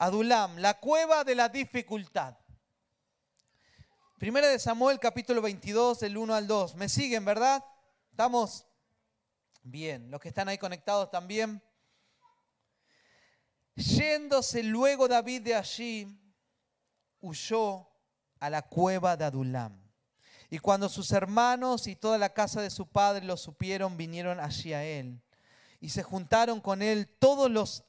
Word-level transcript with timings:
Adulam, 0.00 0.58
la 0.58 0.78
cueva 0.78 1.24
de 1.24 1.34
la 1.34 1.48
dificultad. 1.48 2.36
Primera 4.16 4.46
de 4.46 4.60
Samuel 4.60 5.00
capítulo 5.00 5.42
22, 5.42 5.98
del 5.98 6.16
1 6.16 6.34
al 6.36 6.46
2. 6.46 6.76
¿Me 6.76 6.88
siguen, 6.88 7.24
verdad? 7.24 7.64
¿Estamos? 8.12 8.64
Bien, 9.60 10.08
los 10.08 10.20
que 10.20 10.28
están 10.28 10.48
ahí 10.48 10.56
conectados 10.56 11.10
también. 11.10 11.60
Yéndose 13.74 14.62
luego 14.62 15.08
David 15.08 15.42
de 15.42 15.56
allí, 15.56 16.16
huyó 17.20 17.88
a 18.38 18.50
la 18.50 18.62
cueva 18.62 19.16
de 19.16 19.24
Adulam. 19.24 19.82
Y 20.48 20.60
cuando 20.60 20.88
sus 20.88 21.10
hermanos 21.10 21.88
y 21.88 21.96
toda 21.96 22.18
la 22.18 22.32
casa 22.32 22.62
de 22.62 22.70
su 22.70 22.86
padre 22.86 23.24
lo 23.24 23.36
supieron, 23.36 23.96
vinieron 23.96 24.38
allí 24.38 24.72
a 24.72 24.84
él. 24.84 25.20
Y 25.80 25.88
se 25.88 26.04
juntaron 26.04 26.60
con 26.60 26.82
él 26.82 27.08
todos 27.18 27.50
los 27.50 27.82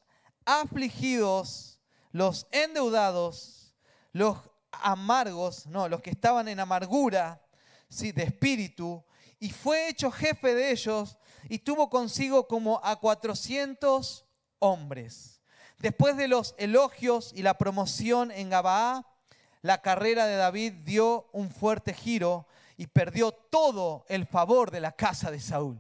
afligidos, 0.44 1.79
los 2.12 2.48
endeudados, 2.52 3.74
los 4.12 4.38
amargos, 4.72 5.68
no, 5.68 5.88
los 5.88 6.02
que 6.02 6.10
estaban 6.10 6.48
en 6.48 6.60
amargura, 6.60 7.42
sí, 7.90 8.12
de 8.12 8.24
espíritu, 8.24 9.04
y 9.40 9.52
fue 9.52 9.90
hecho 9.90 10.12
jefe 10.12 10.54
de 10.54 10.72
ellos 10.72 11.18
y 11.48 11.60
tuvo 11.60 11.90
consigo 11.90 12.48
como 12.48 12.82
a 12.84 12.98
400 12.98 14.26
hombres. 14.60 15.42
Después 15.78 16.18
de 16.18 16.28
los 16.28 16.56
elogios 16.58 17.32
y 17.34 17.42
la 17.42 17.58
promoción 17.58 18.32
en 18.32 18.50
Gabaá, 18.50 19.06
la 19.62 19.82
carrera 19.82 20.26
de 20.26 20.36
David 20.36 20.74
dio 20.84 21.30
un 21.32 21.50
fuerte 21.50 21.94
giro 21.94 22.48
y 22.76 22.88
perdió 22.88 23.32
todo 23.32 24.06
el 24.10 24.26
favor 24.26 24.72
de 24.72 24.82
la 24.82 24.92
casa 24.92 25.32
de 25.32 25.40
Saúl. 25.40 25.80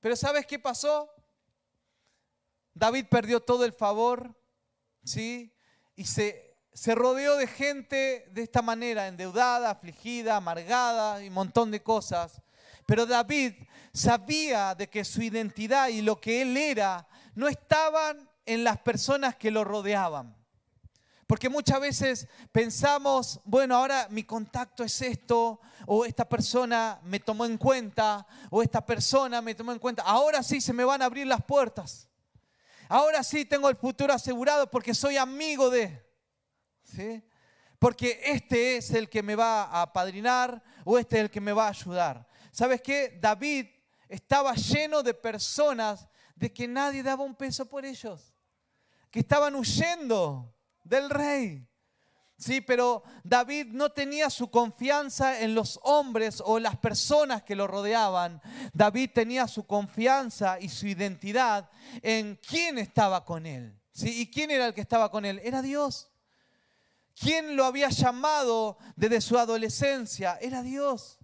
Pero 0.00 0.16
¿sabes 0.16 0.46
qué 0.46 0.58
pasó? 0.58 1.10
David 2.74 3.06
perdió 3.08 3.40
todo 3.40 3.64
el 3.64 3.72
favor, 3.72 4.34
¿sí? 5.06 5.52
Y 5.94 6.04
se, 6.04 6.56
se 6.72 6.94
rodeó 6.94 7.36
de 7.36 7.46
gente 7.46 8.28
de 8.32 8.42
esta 8.42 8.60
manera, 8.60 9.06
endeudada, 9.06 9.70
afligida, 9.70 10.36
amargada 10.36 11.22
y 11.22 11.28
un 11.28 11.34
montón 11.34 11.70
de 11.70 11.82
cosas. 11.82 12.42
Pero 12.84 13.06
David 13.06 13.54
sabía 13.92 14.74
de 14.74 14.88
que 14.88 15.04
su 15.04 15.22
identidad 15.22 15.88
y 15.88 16.02
lo 16.02 16.20
que 16.20 16.42
él 16.42 16.56
era 16.56 17.08
no 17.34 17.48
estaban 17.48 18.28
en 18.44 18.64
las 18.64 18.78
personas 18.78 19.36
que 19.36 19.50
lo 19.50 19.64
rodeaban. 19.64 20.36
Porque 21.26 21.48
muchas 21.48 21.80
veces 21.80 22.28
pensamos, 22.52 23.40
bueno, 23.44 23.74
ahora 23.74 24.06
mi 24.10 24.22
contacto 24.22 24.84
es 24.84 25.02
esto, 25.02 25.60
o 25.86 26.04
esta 26.04 26.28
persona 26.28 27.00
me 27.02 27.18
tomó 27.18 27.44
en 27.44 27.58
cuenta, 27.58 28.24
o 28.50 28.62
esta 28.62 28.84
persona 28.84 29.42
me 29.42 29.54
tomó 29.56 29.72
en 29.72 29.80
cuenta. 29.80 30.02
Ahora 30.04 30.44
sí 30.44 30.60
se 30.60 30.72
me 30.72 30.84
van 30.84 31.02
a 31.02 31.06
abrir 31.06 31.26
las 31.26 31.42
puertas. 31.42 32.08
Ahora 32.88 33.22
sí 33.22 33.44
tengo 33.44 33.68
el 33.68 33.76
futuro 33.76 34.12
asegurado 34.12 34.70
porque 34.70 34.94
soy 34.94 35.16
amigo 35.16 35.70
de. 35.70 36.04
¿sí? 36.84 37.22
Porque 37.78 38.20
este 38.24 38.76
es 38.76 38.90
el 38.92 39.08
que 39.08 39.22
me 39.22 39.34
va 39.34 39.64
a 39.64 39.82
apadrinar 39.82 40.62
o 40.84 40.98
este 40.98 41.16
es 41.16 41.22
el 41.22 41.30
que 41.30 41.40
me 41.40 41.52
va 41.52 41.66
a 41.66 41.70
ayudar. 41.70 42.26
¿Sabes 42.50 42.80
qué? 42.80 43.18
David 43.20 43.66
estaba 44.08 44.54
lleno 44.54 45.02
de 45.02 45.14
personas 45.14 46.08
de 46.34 46.52
que 46.52 46.68
nadie 46.68 47.02
daba 47.02 47.24
un 47.24 47.34
peso 47.34 47.66
por 47.68 47.84
ellos, 47.84 48.32
que 49.10 49.20
estaban 49.20 49.54
huyendo 49.54 50.54
del 50.84 51.10
rey. 51.10 51.66
Sí, 52.38 52.60
pero 52.60 53.02
David 53.24 53.68
no 53.68 53.90
tenía 53.90 54.28
su 54.28 54.50
confianza 54.50 55.40
en 55.40 55.54
los 55.54 55.80
hombres 55.82 56.42
o 56.44 56.58
las 56.58 56.76
personas 56.76 57.42
que 57.42 57.56
lo 57.56 57.66
rodeaban. 57.66 58.42
David 58.74 59.10
tenía 59.14 59.48
su 59.48 59.66
confianza 59.66 60.60
y 60.60 60.68
su 60.68 60.86
identidad 60.86 61.70
en 62.02 62.38
quién 62.46 62.76
estaba 62.76 63.24
con 63.24 63.46
él. 63.46 63.80
¿Sí? 63.92 64.20
¿Y 64.20 64.30
quién 64.30 64.50
era 64.50 64.66
el 64.66 64.74
que 64.74 64.82
estaba 64.82 65.10
con 65.10 65.24
él? 65.24 65.40
Era 65.42 65.62
Dios. 65.62 66.10
¿Quién 67.18 67.56
lo 67.56 67.64
había 67.64 67.88
llamado 67.88 68.76
desde 68.94 69.22
su 69.22 69.38
adolescencia? 69.38 70.36
Era 70.42 70.62
Dios. 70.62 71.18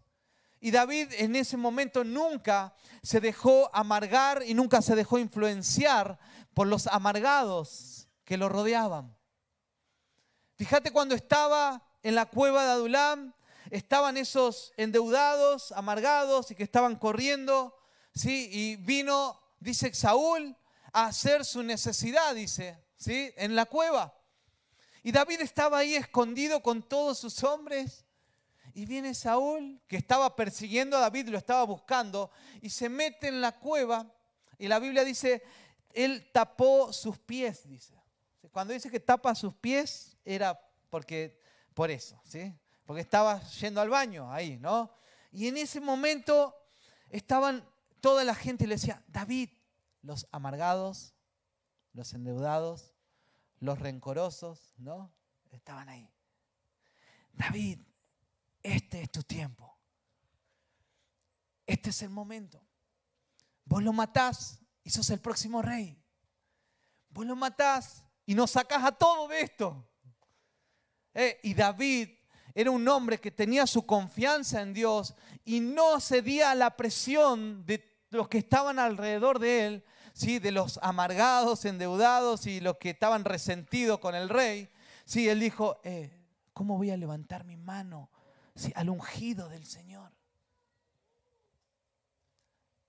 Y 0.59 0.71
David 0.71 1.09
en 1.19 1.37
ese 1.37 1.59
momento 1.59 2.05
nunca 2.05 2.75
se 3.03 3.21
dejó 3.21 3.69
amargar 3.75 4.43
y 4.47 4.55
nunca 4.55 4.81
se 4.81 4.95
dejó 4.95 5.19
influenciar 5.19 6.19
por 6.55 6.67
los 6.67 6.87
amargados 6.87 8.09
que 8.25 8.39
lo 8.39 8.49
rodeaban. 8.49 9.15
Fíjate 10.63 10.93
cuando 10.93 11.17
estaba 11.17 11.83
en 12.05 12.15
la 12.15 12.27
cueva 12.27 12.65
de 12.65 12.71
Adulam, 12.71 13.35
estaban 13.69 14.17
esos 14.17 14.73
endeudados, 14.77 15.73
amargados 15.73 16.53
y 16.53 16.55
que 16.55 16.63
estaban 16.63 16.95
corriendo, 16.95 17.77
¿sí? 18.15 18.49
Y 18.53 18.77
vino, 18.77 19.41
dice 19.59 19.93
Saúl, 19.93 20.57
a 20.93 21.07
hacer 21.07 21.45
su 21.45 21.65
necesidad, 21.65 22.37
dice, 22.37 22.79
¿sí? 22.97 23.33
En 23.37 23.57
la 23.57 23.67
cueva. 23.67 24.15
Y 25.03 25.11
David 25.11 25.41
estaba 25.41 25.79
ahí 25.79 25.97
escondido 25.97 26.63
con 26.63 26.81
todos 26.85 27.19
sus 27.19 27.43
hombres. 27.43 28.05
Y 28.73 28.87
viene 28.87 29.17
Saúl, 29.17 29.83
que 29.89 29.97
estaba 29.97 30.37
persiguiendo 30.37 30.97
a 30.97 31.01
David, 31.01 31.31
lo 31.31 31.39
estaba 31.39 31.65
buscando, 31.65 32.31
y 32.61 32.71
se 32.71 32.89
mete 32.89 33.27
en 33.27 33.41
la 33.41 33.59
cueva. 33.59 34.15
Y 34.59 34.69
la 34.69 34.79
Biblia 34.79 35.03
dice, 35.03 35.43
él 35.93 36.31
tapó 36.33 36.93
sus 36.93 37.19
pies, 37.19 37.69
dice. 37.69 38.01
Cuando 38.53 38.75
dice 38.75 38.93
que 38.93 39.01
tapa 39.01 39.35
sus 39.35 39.55
pies, 39.55 40.12
era 40.25 40.61
porque, 40.91 41.41
por 41.75 41.91
eso, 41.91 42.21
¿sí? 42.25 42.55
Porque 42.85 43.03
estaba 43.03 43.43
yendo 43.43 43.81
al 43.81 43.89
baño 43.89 44.33
ahí, 44.33 44.59
¿no? 44.59 44.95
Y 45.31 45.49
en 45.49 45.57
ese 45.57 45.81
momento 45.81 46.55
estaban 47.09 47.67
toda 48.01 48.25
la 48.25 48.35
gente 48.35 48.65
y 48.65 48.67
le 48.67 48.75
decía, 48.75 49.03
David, 49.09 49.51
los 50.03 50.27
amargados, 50.33 51.15
los 51.93 52.13
endeudados, 52.13 52.95
los 53.61 53.79
rencorosos, 53.79 54.75
¿no? 54.77 55.15
Estaban 55.51 55.89
ahí. 55.89 56.13
David, 57.33 57.81
este 58.63 59.03
es 59.03 59.11
tu 59.11 59.23
tiempo. 59.23 59.79
Este 61.67 61.91
es 61.91 62.03
el 62.03 62.11
momento. 62.11 62.63
Vos 63.65 63.83
lo 63.83 63.93
matás 63.93 64.61
y 64.83 64.91
sos 64.91 65.09
el 65.11 65.21
próximo 65.21 65.63
rey. 65.63 66.03
Vos 67.09 67.25
lo 67.25 67.37
matás 67.37 68.05
y 68.27 68.35
nos 68.35 68.51
sacás 68.53 68.85
a 68.85 68.93
todo 68.93 69.29
de 69.29 69.43
esto. 69.43 69.89
Eh, 71.15 71.39
y 71.43 71.55
David 71.55 72.09
era 72.55 72.71
un 72.71 72.87
hombre 72.89 73.21
que 73.21 73.31
tenía 73.31 73.67
su 73.67 73.87
confianza 73.87 74.61
en 74.61 74.75
Dios 74.75 75.15
y 75.45 75.61
no 75.61 76.01
cedía 76.01 76.51
a 76.51 76.55
la 76.55 76.77
presión 76.77 77.65
de 77.67 77.85
los 78.11 78.29
que 78.29 78.39
estaban 78.39 78.79
alrededor 78.79 79.39
de 79.39 79.67
él, 79.67 79.85
¿sí? 80.13 80.39
de 80.39 80.53
los 80.53 80.79
amargados, 80.83 81.65
endeudados 81.65 82.47
y 82.47 82.61
los 82.61 82.77
que 82.77 82.91
estaban 82.91 83.25
resentidos 83.25 83.99
con 83.99 84.15
el 84.15 84.29
rey. 84.29 84.69
Sí, 85.05 85.29
él 85.29 85.41
dijo, 85.41 85.81
eh, 85.85 86.11
¿cómo 86.53 86.77
voy 86.77 86.91
a 86.91 86.97
levantar 86.97 87.45
mi 87.45 87.57
mano 87.57 88.11
al 88.75 88.91
ungido 88.91 89.49
del 89.49 89.67
Señor? 89.67 90.13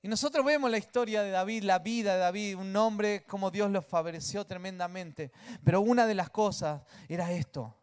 Y 0.02 0.10
nosotros 0.10 0.46
vemos 0.46 0.70
la 0.70 0.78
historia 0.78 1.24
de 1.24 1.32
David, 1.32 1.64
la 1.64 1.80
vida 1.80 2.16
de 2.16 2.20
David, 2.20 2.58
un 2.58 2.76
hombre 2.76 3.24
como 3.24 3.52
Dios 3.52 3.72
lo 3.72 3.82
favoreció 3.82 4.46
tremendamente. 4.46 5.32
Pero 5.64 5.80
una 5.80 6.06
de 6.06 6.14
las 6.14 6.30
cosas 6.30 6.82
era 7.08 7.32
esto, 7.32 7.74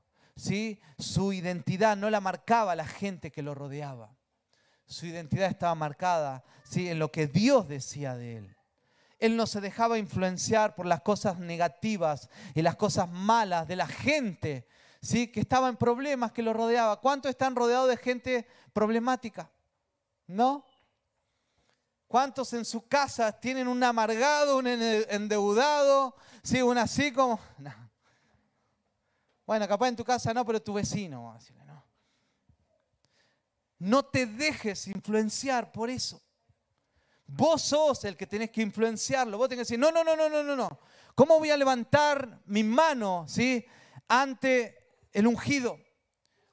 su 0.99 1.33
identidad 1.33 1.97
no 1.97 2.11
la 2.11 2.21
marcaba 2.21 2.75
la 2.75 2.87
gente 2.87 3.31
que 3.31 3.43
lo 3.43 3.55
rodeaba. 3.55 4.15
Su 4.87 5.07
identidad 5.07 5.49
estaba 5.49 5.75
marcada 5.75 6.43
¿sí? 6.65 6.89
en 6.89 6.99
lo 6.99 7.13
que 7.13 7.27
Dios 7.27 7.69
decía 7.69 8.17
de 8.17 8.39
él. 8.39 8.57
Él 9.19 9.37
no 9.37 9.47
se 9.47 9.61
dejaba 9.61 9.99
influenciar 9.99 10.75
por 10.75 10.87
las 10.87 11.03
cosas 11.03 11.39
negativas 11.39 12.29
y 12.55 12.63
las 12.63 12.77
cosas 12.77 13.09
malas 13.09 13.69
de 13.69 13.77
la 13.77 13.87
gente 13.87 14.67
¿sí? 15.03 15.29
que 15.29 15.41
estaba 15.41 15.69
en 15.69 15.77
problemas 15.77 16.33
que 16.33 16.43
lo 16.43 16.53
rodeaba. 16.53 17.01
¿Cuántos 17.01 17.31
están 17.31 17.55
rodeados 17.55 17.89
de 17.89 17.97
gente 17.99 18.49
problemática? 18.73 19.51
¿No? 20.27 20.65
¿Cuántos 22.09 22.53
en 22.55 22.65
su 22.65 22.89
casa 22.89 23.31
tienen 23.39 23.69
un 23.69 23.85
amargado, 23.85 24.57
un 24.57 24.67
endeudado, 24.67 26.17
¿sí? 26.43 26.63
un 26.63 26.79
así 26.79 27.13
como... 27.13 27.39
Bueno, 29.51 29.67
capaz 29.67 29.89
en 29.89 29.97
tu 29.97 30.05
casa 30.05 30.33
no, 30.33 30.47
pero 30.47 30.63
tu 30.63 30.73
vecino. 30.73 31.37
¿no? 31.67 31.85
no 33.81 34.05
te 34.05 34.25
dejes 34.25 34.87
influenciar 34.87 35.73
por 35.73 35.91
eso. 35.91 36.23
Vos 37.27 37.61
sos 37.61 38.05
el 38.05 38.17
que 38.17 38.29
tenés 38.29 38.51
que 38.51 38.63
influenciarlo. 38.63 39.39
Vos 39.39 39.49
tenés 39.49 39.67
que 39.67 39.73
decir, 39.73 39.79
no, 39.81 39.91
no, 39.91 40.05
no, 40.05 40.15
no, 40.15 40.29
no, 40.29 40.45
no, 40.45 40.55
no. 40.55 40.79
¿Cómo 41.17 41.41
voy 41.41 41.51
a 41.51 41.57
levantar 41.57 42.43
mi 42.47 42.63
mano 42.63 43.25
¿sí? 43.27 43.67
ante 44.07 45.09
el 45.11 45.27
ungido? 45.27 45.81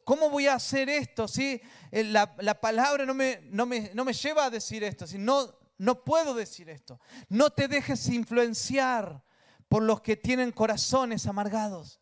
¿Cómo 0.04 0.32
voy 0.32 0.48
a 0.48 0.56
hacer 0.56 0.90
esto? 0.90 1.28
¿sí? 1.28 1.62
Eh, 1.92 2.04
la, 2.04 2.34
la 2.40 2.60
palabra 2.60 3.06
no 3.06 3.14
me, 3.14 3.42
no, 3.44 3.68
me, 3.68 3.92
no 3.94 4.06
me, 4.06 4.14
lleva 4.14 4.46
a 4.46 4.50
decir 4.50 4.84
esto. 4.84 5.06
¿sí? 5.06 5.20
No, 5.20 5.56
no 5.78 6.04
puedo 6.04 6.34
decir 6.34 6.68
esto. 6.68 7.00
No 7.30 7.52
te 7.52 7.68
dejes 7.68 8.08
influenciar 8.08 9.24
por 9.70 9.84
los 9.84 10.02
que 10.02 10.18
tienen 10.18 10.52
corazones 10.52 11.28
amargados. 11.28 12.02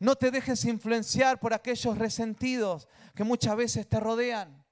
No 0.00 0.16
te 0.16 0.30
dejes 0.30 0.64
influenciar 0.64 1.38
por 1.38 1.52
aquellos 1.52 1.96
resentidos 1.98 2.88
que 3.14 3.22
muchas 3.22 3.54
veces 3.54 3.86
te 3.86 4.00
rodean. 4.00 4.64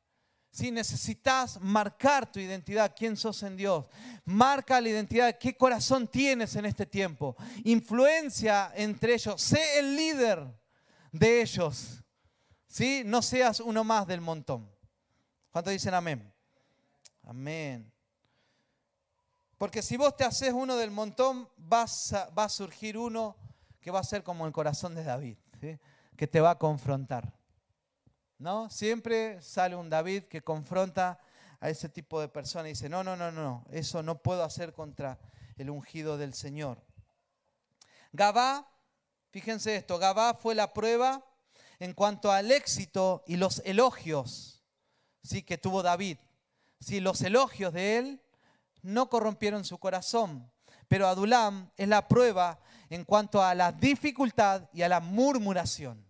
Si 0.51 0.71
necesitas 0.71 1.61
marcar 1.61 2.33
tu 2.33 2.41
identidad, 2.41 2.95
quién 2.97 3.15
sos 3.15 3.43
en 3.43 3.55
Dios. 3.55 3.85
Marca 4.25 4.81
la 4.81 4.89
identidad, 4.89 5.37
qué 5.39 5.55
corazón 5.55 6.09
tienes 6.09 6.57
en 6.57 6.65
este 6.65 6.87
tiempo. 6.87 7.37
Influencia 7.65 8.73
entre 8.75 9.13
ellos. 9.13 9.41
Sé 9.41 9.79
el 9.79 9.95
líder 9.95 10.49
de 11.13 11.43
ellos. 11.43 12.03
¿Sí? 12.67 13.03
No 13.05 13.21
seas 13.21 13.61
uno 13.61 13.85
más 13.85 14.07
del 14.07 14.23
montón. 14.23 14.75
¿Cuántos 15.51 15.75
dicen 15.75 15.93
amén? 15.93 16.33
Amén. 17.23 17.93
Porque 19.59 19.83
si 19.83 19.99
vos 19.99 20.17
te 20.17 20.25
haces 20.25 20.55
uno 20.55 20.75
del 20.77 20.91
montón, 20.91 21.51
vas 21.59 22.15
va 22.37 22.45
a 22.45 22.49
surgir 22.49 22.97
uno 22.97 23.37
que 23.89 23.93
va 23.93 24.01
a 24.01 24.05
ser 24.05 24.23
como 24.23 24.47
el 24.47 24.53
corazón 24.53 24.95
de 24.95 25.03
David, 25.03 25.39
que 26.15 26.27
te 26.27 26.43
va 26.43 26.51
a 26.51 26.59
confrontar. 26.59 27.33
¿No? 28.37 28.69
Siempre 28.69 29.41
sale 29.41 29.77
un 29.77 29.89
David 29.89 30.25
que 30.25 30.43
confronta 30.43 31.19
a 31.59 31.71
ese 31.71 31.89
tipo 31.89 32.21
de 32.21 32.29
personas 32.29 32.67
y 32.67 32.73
dice, 32.73 32.91
no, 32.91 33.03
no, 33.03 33.17
no, 33.17 33.33
no, 33.33 33.65
eso 33.71 34.03
no 34.03 34.19
puedo 34.19 34.45
hacer 34.45 34.75
contra 34.75 35.19
el 35.57 35.71
ungido 35.71 36.19
del 36.19 36.35
Señor. 36.35 36.83
Gabá, 38.13 38.71
fíjense 39.31 39.77
esto, 39.77 39.99
Gabá 39.99 40.35
fue 40.35 40.55
la 40.55 40.75
prueba 40.75 41.25
en 41.79 41.95
cuanto 41.95 42.31
al 42.31 42.51
éxito 42.51 43.25
y 43.27 43.39
los 43.39 43.63
elogios 43.65 44.63
¿sí? 45.23 45.43
que 45.43 45.57
tuvo 45.57 45.83
David. 45.83 46.19
¿Sí? 46.79 47.01
Los 47.01 47.23
elogios 47.23 47.73
de 47.73 47.97
él 47.97 48.23
no 48.83 49.09
corrompieron 49.09 49.65
su 49.65 49.79
corazón, 49.79 50.53
pero 50.89 51.07
Adulam 51.07 51.71
es 51.77 51.87
la 51.89 52.09
prueba 52.09 52.59
en 52.91 53.05
cuanto 53.05 53.43
a 53.43 53.55
la 53.55 53.71
dificultad 53.73 54.69
y 54.73 54.83
a 54.83 54.89
la 54.89 55.01
murmuración. 55.01 56.05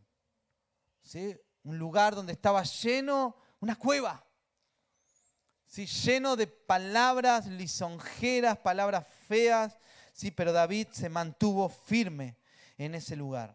¿Sí? 1.03 1.37
Un 1.65 1.79
lugar 1.79 2.15
donde 2.15 2.33
estaba 2.33 2.63
lleno, 2.63 3.37
una 3.61 3.77
cueva, 3.77 4.25
¿sí? 5.67 5.87
lleno 5.87 6.37
de 6.37 6.47
palabras 6.47 7.47
lisonjeras, 7.47 8.59
palabras 8.59 9.07
feas, 9.27 9.77
sí, 10.13 10.31
pero 10.31 10.53
David 10.53 10.89
se 10.93 11.09
mantuvo 11.09 11.69
firme 11.69 12.37
en 12.77 12.95
ese 12.95 13.17
lugar. 13.17 13.55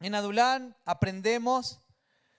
En 0.00 0.14
Adulán 0.14 0.76
aprendemos 0.84 1.80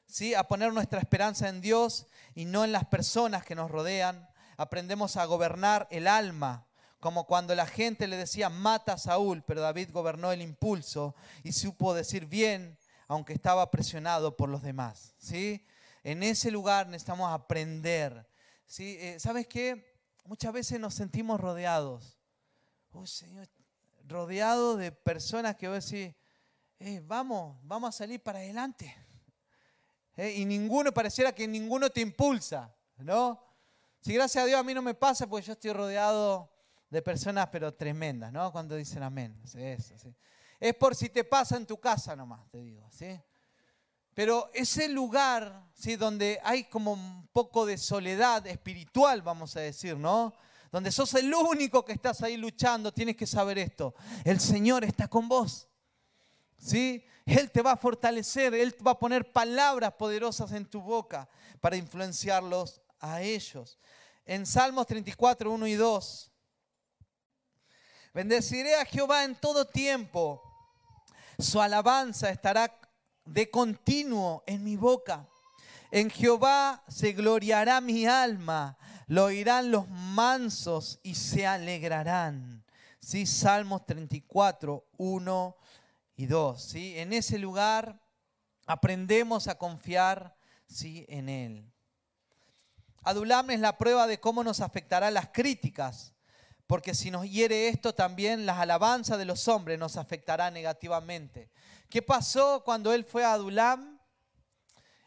¿sí? 0.05 0.35
a 0.35 0.43
poner 0.43 0.71
nuestra 0.73 0.99
esperanza 0.99 1.49
en 1.49 1.59
Dios 1.59 2.05
y 2.35 2.45
no 2.45 2.63
en 2.63 2.71
las 2.71 2.85
personas 2.85 3.43
que 3.43 3.55
nos 3.55 3.71
rodean. 3.71 4.29
Aprendemos 4.57 5.17
a 5.17 5.25
gobernar 5.25 5.87
el 5.89 6.07
alma, 6.07 6.66
como 6.99 7.25
cuando 7.25 7.53
la 7.53 7.67
gente 7.67 8.07
le 8.07 8.17
decía, 8.17 8.49
mata 8.49 8.93
a 8.93 8.97
Saúl, 8.97 9.43
pero 9.43 9.61
David 9.61 9.89
gobernó 9.91 10.31
el 10.31 10.41
impulso 10.41 11.15
y 11.43 11.51
supo 11.51 11.93
decir 11.93 12.25
bien, 12.25 12.77
aunque 13.07 13.33
estaba 13.33 13.69
presionado 13.69 14.35
por 14.35 14.49
los 14.49 14.63
demás. 14.63 15.13
¿sí? 15.17 15.63
En 16.03 16.23
ese 16.23 16.49
lugar 16.49 16.87
necesitamos 16.87 17.31
aprender. 17.31 18.27
¿sí? 18.65 18.97
Eh, 18.99 19.19
¿Sabes 19.19 19.47
qué? 19.47 19.95
Muchas 20.25 20.51
veces 20.51 20.79
nos 20.79 20.95
sentimos 20.95 21.39
rodeados. 21.39 22.17
Oh, 22.91 23.05
Señor, 23.05 23.47
rodeado 24.07 24.75
de 24.75 24.91
personas 24.91 25.55
que 25.55 25.67
vos 25.67 25.85
decís, 25.85 26.15
eh, 26.79 27.01
vamos, 27.05 27.57
vamos 27.63 27.89
a 27.89 27.97
salir 27.97 28.21
para 28.21 28.39
adelante. 28.39 28.95
Eh, 30.15 30.33
y 30.37 30.45
ninguno, 30.45 30.91
pareciera 30.91 31.31
que 31.31 31.47
ninguno 31.47 31.91
te 31.91 32.01
impulsa, 32.01 32.75
¿no? 32.97 33.43
Si 34.01 34.13
gracias 34.13 34.43
a 34.43 34.47
Dios 34.47 34.59
a 34.59 34.63
mí 34.63 34.73
no 34.73 34.81
me 34.81 34.95
pasa, 34.95 35.27
porque 35.27 35.45
yo 35.45 35.53
estoy 35.53 35.73
rodeado 35.73 36.56
de 36.89 37.01
personas, 37.01 37.49
pero 37.51 37.73
tremendas, 37.73 38.31
¿no? 38.31 38.51
Cuando 38.51 38.75
dicen 38.75 39.03
amén. 39.03 39.39
Es 40.59 40.73
por 40.75 40.95
si 40.95 41.09
te 41.09 41.23
pasa 41.23 41.57
en 41.57 41.65
tu 41.65 41.79
casa 41.79 42.15
nomás, 42.15 42.49
te 42.49 42.59
digo, 42.59 42.87
¿sí? 42.89 43.19
Pero 44.13 44.49
ese 44.53 44.89
lugar, 44.89 45.69
¿sí? 45.73 45.95
Donde 45.95 46.39
hay 46.43 46.63
como 46.63 46.93
un 46.93 47.27
poco 47.27 47.65
de 47.65 47.77
soledad 47.77 48.47
espiritual, 48.47 49.21
vamos 49.21 49.55
a 49.55 49.59
decir, 49.59 49.95
¿no? 49.97 50.33
Donde 50.71 50.91
sos 50.91 51.13
el 51.13 51.33
único 51.33 51.85
que 51.85 51.93
estás 51.93 52.23
ahí 52.23 52.35
luchando, 52.35 52.91
tienes 52.91 53.15
que 53.15 53.27
saber 53.27 53.57
esto. 53.59 53.93
El 54.23 54.39
Señor 54.39 54.83
está 54.83 55.07
con 55.07 55.29
vos. 55.29 55.67
¿Sí? 56.57 57.05
Él 57.25 57.51
te 57.51 57.61
va 57.61 57.73
a 57.73 57.77
fortalecer, 57.77 58.53
Él 58.55 58.75
va 58.85 58.91
a 58.91 58.99
poner 58.99 59.31
palabras 59.31 59.93
poderosas 59.93 60.51
en 60.53 60.65
tu 60.65 60.81
boca 60.81 61.29
para 61.61 61.75
influenciarlos 61.75 62.81
a 62.99 63.21
ellos. 63.21 63.77
En 64.25 64.45
Salmos 64.45 64.87
34, 64.87 65.51
1 65.51 65.67
y 65.67 65.73
2 65.75 66.31
Bendeciré 68.17 68.73
a 68.77 68.83
Jehová 68.83 69.25
en 69.25 69.35
todo 69.35 69.67
tiempo. 69.67 70.41
Su 71.37 71.61
alabanza 71.61 72.31
estará 72.31 72.75
de 73.23 73.51
continuo 73.51 74.43
en 74.47 74.63
mi 74.63 74.75
boca. 74.75 75.29
En 75.91 76.09
Jehová 76.09 76.83
se 76.87 77.11
gloriará 77.13 77.79
mi 77.79 78.07
alma. 78.07 78.75
Lo 79.05 79.25
oirán 79.25 79.69
los 79.69 79.87
mansos 79.87 80.99
y 81.03 81.13
se 81.13 81.45
alegrarán. 81.45 82.65
¿Sí? 82.99 83.27
Salmos 83.27 83.85
34, 83.85 84.87
1 84.97 85.57
y 86.15 86.25
2. 86.25 86.63
¿sí? 86.63 86.97
En 86.97 87.13
ese 87.13 87.37
lugar 87.37 88.01
aprendemos 88.65 89.47
a 89.47 89.59
confiar 89.59 90.35
¿sí? 90.65 91.05
en 91.07 91.29
Él. 91.29 91.71
Adulam 93.03 93.51
es 93.51 93.59
la 93.59 93.77
prueba 93.77 94.07
de 94.07 94.19
cómo 94.19 94.43
nos 94.43 94.59
afectarán 94.59 95.13
las 95.13 95.27
críticas 95.27 96.15
porque 96.67 96.93
si 96.93 97.09
nos 97.09 97.27
hiere 97.29 97.69
esto 97.69 97.95
también 97.95 98.45
las 98.45 98.59
alabanzas 98.59 99.17
de 99.17 99.25
los 99.25 99.47
hombres 99.47 99.79
nos 99.79 99.95
afectará 99.95 100.51
negativamente. 100.51 101.49
¿Qué 101.89 102.01
pasó 102.01 102.61
cuando 102.63 102.93
él 102.93 103.05
fue 103.05 103.23
a 103.23 103.33
Adulam? 103.33 103.97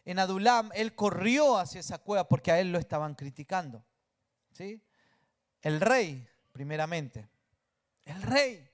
En 0.06 0.18
Adulam 0.18 0.70
él 0.74 0.94
corrió 0.94 1.58
hacia 1.58 1.80
esa 1.80 1.98
cueva 1.98 2.26
porque 2.26 2.50
a 2.50 2.58
él 2.58 2.72
lo 2.72 2.78
estaban 2.78 3.14
criticando. 3.14 3.84
¿Sí? 4.52 4.82
El 5.60 5.82
rey, 5.82 6.26
primeramente. 6.52 7.28
El 8.06 8.22
rey. 8.22 8.66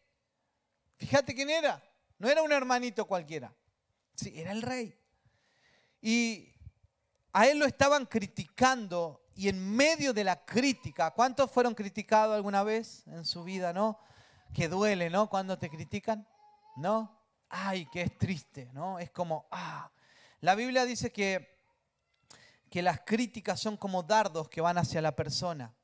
Fíjate 0.96 1.34
quién 1.34 1.50
era. 1.50 1.82
No 2.18 2.28
era 2.28 2.42
un 2.42 2.52
hermanito 2.52 3.04
cualquiera. 3.06 3.52
Sí, 4.14 4.32
era 4.34 4.52
el 4.52 4.62
rey. 4.62 4.96
Y 6.00 6.54
a 7.32 7.48
él 7.48 7.58
lo 7.58 7.66
estaban 7.66 8.06
criticando 8.06 9.25
y 9.36 9.50
en 9.50 9.76
medio 9.76 10.14
de 10.14 10.24
la 10.24 10.44
crítica, 10.46 11.10
¿cuántos 11.10 11.50
fueron 11.50 11.74
criticados 11.74 12.34
alguna 12.34 12.62
vez 12.62 13.06
en 13.06 13.26
su 13.26 13.44
vida, 13.44 13.74
no? 13.74 13.98
Que 14.54 14.66
duele, 14.66 15.10
¿no? 15.10 15.28
Cuando 15.28 15.58
te 15.58 15.68
critican, 15.68 16.26
¿no? 16.76 17.20
Ay, 17.50 17.86
que 17.92 18.00
es 18.00 18.16
triste, 18.16 18.70
¿no? 18.72 18.98
Es 18.98 19.10
como, 19.10 19.46
ah. 19.50 19.92
La 20.40 20.54
Biblia 20.54 20.86
dice 20.86 21.12
que, 21.12 21.60
que 22.70 22.80
las 22.80 23.00
críticas 23.00 23.60
son 23.60 23.76
como 23.76 24.02
dardos 24.02 24.48
que 24.48 24.62
van 24.62 24.78
hacia 24.78 25.02
la 25.02 25.14
persona. 25.14 25.74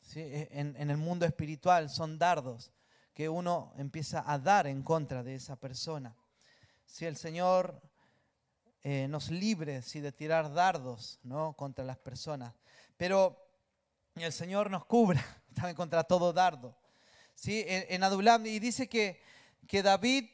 ¿sí? 0.00 0.20
E, 0.20 0.48
en, 0.52 0.74
en 0.78 0.90
el 0.90 0.96
mundo 0.96 1.26
espiritual 1.26 1.90
son 1.90 2.18
dardos 2.18 2.72
que 3.12 3.28
uno 3.28 3.74
empieza 3.76 4.24
a 4.26 4.38
dar 4.38 4.66
en 4.66 4.82
contra 4.82 5.22
de 5.22 5.34
esa 5.34 5.56
persona. 5.56 6.16
Si 6.86 7.04
el 7.04 7.16
Señor 7.16 7.82
eh, 8.84 9.06
nos 9.08 9.30
libre 9.30 9.80
de 9.80 10.12
tirar 10.12 10.52
dardos 10.52 11.20
¿no? 11.22 11.52
contra 11.52 11.84
las 11.84 11.98
personas. 11.98 12.52
Pero 12.96 13.48
el 14.16 14.32
Señor 14.32 14.70
nos 14.70 14.84
cubra 14.86 15.24
también 15.54 15.76
contra 15.76 16.02
todo 16.02 16.32
dardo. 16.32 16.76
¿sí? 17.34 17.64
En, 17.66 18.02
Adulam, 18.02 18.44
y 18.46 18.58
dice 18.58 18.88
que, 18.88 19.20
que 19.68 19.82
David 19.82 20.30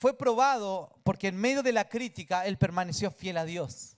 fue 0.00 0.18
probado 0.18 0.98
porque 1.04 1.28
en 1.28 1.36
medio 1.36 1.62
de 1.62 1.72
la 1.72 1.88
crítica 1.88 2.44
él 2.44 2.58
permaneció 2.58 3.12
fiel 3.12 3.36
a 3.36 3.44
Dios. 3.44 3.96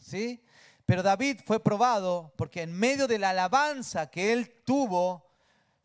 ¿sí? 0.00 0.44
Pero 0.84 1.04
David 1.04 1.40
fue 1.46 1.62
probado 1.62 2.34
porque 2.36 2.62
en 2.62 2.72
medio 2.72 3.06
de 3.06 3.20
la 3.20 3.30
alabanza 3.30 4.10
que 4.10 4.32
él 4.32 4.62
tuvo, 4.64 5.30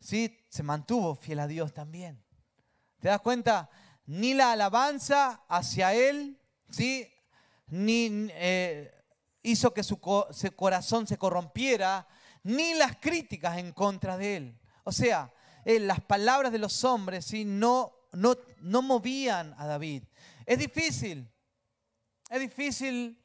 ¿sí? 0.00 0.44
se 0.48 0.64
mantuvo 0.64 1.14
fiel 1.14 1.38
a 1.38 1.46
Dios 1.46 1.72
también. 1.72 2.20
¿Te 2.98 3.06
das 3.06 3.20
cuenta? 3.20 3.70
Ni 4.06 4.34
la 4.34 4.50
alabanza 4.50 5.44
hacia 5.48 5.94
él 5.94 6.38
¿sí? 6.70 7.12
ni 7.68 8.28
eh, 8.30 8.92
hizo 9.42 9.72
que 9.72 9.82
su, 9.82 9.98
corazón 10.00 11.06
se 11.06 11.18
corrompiera, 11.18 12.06
ni 12.42 12.74
las 12.74 12.96
críticas 12.96 13.58
en 13.58 13.72
contra 13.72 14.16
de 14.16 14.36
él. 14.36 14.60
O 14.84 14.92
sea, 14.92 15.32
eh, 15.64 15.80
las 15.80 16.00
palabras 16.00 16.52
de 16.52 16.58
los 16.58 16.84
hombres 16.84 17.26
¿sí? 17.26 17.44
no, 17.44 17.92
no, 18.12 18.36
no 18.60 18.82
movían 18.82 19.54
a 19.58 19.66
David. 19.66 20.04
Es 20.46 20.58
difícil, 20.58 21.30
es 22.30 22.40
difícil 22.40 23.22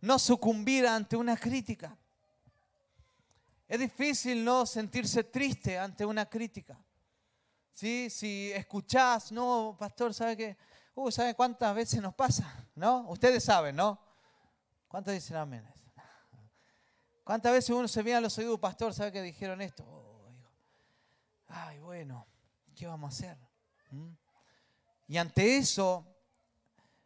no 0.00 0.18
sucumbir 0.18 0.86
ante 0.86 1.16
una 1.16 1.36
crítica. 1.36 1.96
Es 3.66 3.78
difícil 3.78 4.44
no 4.44 4.66
sentirse 4.66 5.24
triste 5.24 5.78
ante 5.78 6.04
una 6.04 6.26
crítica. 6.26 6.78
¿Sí? 7.72 8.08
Si 8.10 8.52
escuchás, 8.52 9.32
no, 9.32 9.76
pastor, 9.78 10.14
¿sabe 10.14 10.36
qué? 10.36 10.56
Uh, 10.94 11.10
¿saben 11.10 11.34
cuántas 11.34 11.74
veces 11.74 12.00
nos 12.00 12.14
pasa? 12.14 12.66
¿No? 12.76 13.08
Ustedes 13.08 13.42
saben, 13.42 13.74
¿no? 13.74 14.00
¿Cuántos 14.86 15.12
dicen 15.12 15.36
amén? 15.36 15.66
¿Cuántas 17.24 17.52
veces 17.52 17.70
uno 17.70 17.88
se 17.88 18.02
mira 18.04 18.18
a 18.18 18.20
los 18.20 18.36
oídos, 18.38 18.60
pastor, 18.60 18.94
sabe 18.94 19.10
que 19.10 19.22
dijeron 19.22 19.60
esto? 19.60 19.82
Oh, 19.86 20.14
Ay, 21.48 21.78
bueno, 21.80 22.26
¿qué 22.76 22.86
vamos 22.86 23.12
a 23.12 23.16
hacer? 23.16 23.38
¿Mm? 23.90 24.10
Y 25.08 25.16
ante 25.16 25.56
eso, 25.56 26.06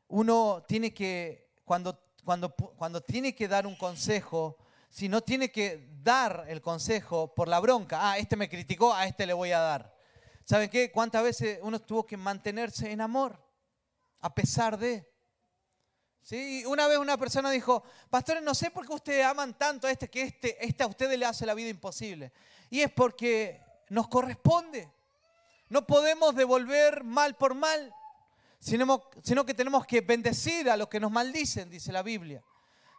uno 0.09 0.65
tiene 0.67 0.93
que, 0.93 1.53
cuando, 1.65 1.99
cuando, 2.25 2.55
cuando 2.55 3.01
tiene 3.03 3.35
que 3.35 3.49
dar 3.49 3.67
un 3.67 3.77
consejo, 3.77 4.59
si 4.91 5.09
no 5.09 5.23
tiene 5.23 5.51
que 5.51 5.89
dar 6.03 6.45
el 6.49 6.61
consejo 6.61 7.35
por 7.35 7.49
la 7.49 7.61
bronca, 7.61 8.11
ah, 8.11 8.19
este 8.19 8.37
me 8.37 8.49
criticó, 8.49 8.93
a 8.93 9.07
este 9.07 9.27
le 9.27 9.33
voy 9.33 9.53
a 9.53 9.61
dar. 9.61 9.97
¿Saben 10.45 10.69
qué? 10.69 10.91
¿Cuántas 10.91 11.23
veces 11.23 11.59
uno 11.63 11.81
tuvo 11.81 12.05
que 12.07 12.17
mantenerse 12.17 12.91
en 12.91 13.01
amor? 13.01 13.48
A 14.21 14.35
pesar 14.35 14.79
de... 14.79 15.09
¿Sí? 16.23 16.65
Una 16.67 16.87
vez 16.87 16.99
una 16.99 17.17
persona 17.17 17.51
dijo, 17.51 17.83
pastores, 18.11 18.43
no 18.43 18.55
sé 18.55 18.71
por 18.71 18.87
qué 18.87 18.93
ustedes 18.93 19.25
aman 19.25 19.57
tanto 19.57 19.87
a 19.87 19.91
este, 19.91 20.11
que 20.11 20.23
este, 20.23 20.63
este 20.63 20.83
a 20.83 20.87
ustedes 20.87 21.19
le 21.19 21.25
hace 21.25 21.47
la 21.47 21.55
vida 21.55 21.71
imposible. 21.71 22.33
Y 22.69 22.81
es 22.81 22.93
porque 22.93 23.63
nos 23.89 24.09
corresponde. 24.09 24.93
No 25.69 25.87
podemos 25.87 26.35
devolver 26.35 27.05
mal 27.05 27.37
por 27.37 27.55
mal, 27.55 27.95
sino, 28.59 29.03
sino 29.23 29.47
que 29.47 29.55
tenemos 29.55 29.87
que 29.87 30.01
bendecir 30.01 30.69
a 30.69 30.77
los 30.77 30.89
que 30.89 31.01
nos 31.01 31.11
maldicen, 31.11 31.71
dice 31.71 31.93
la 31.93 32.03
Biblia. 32.03 32.43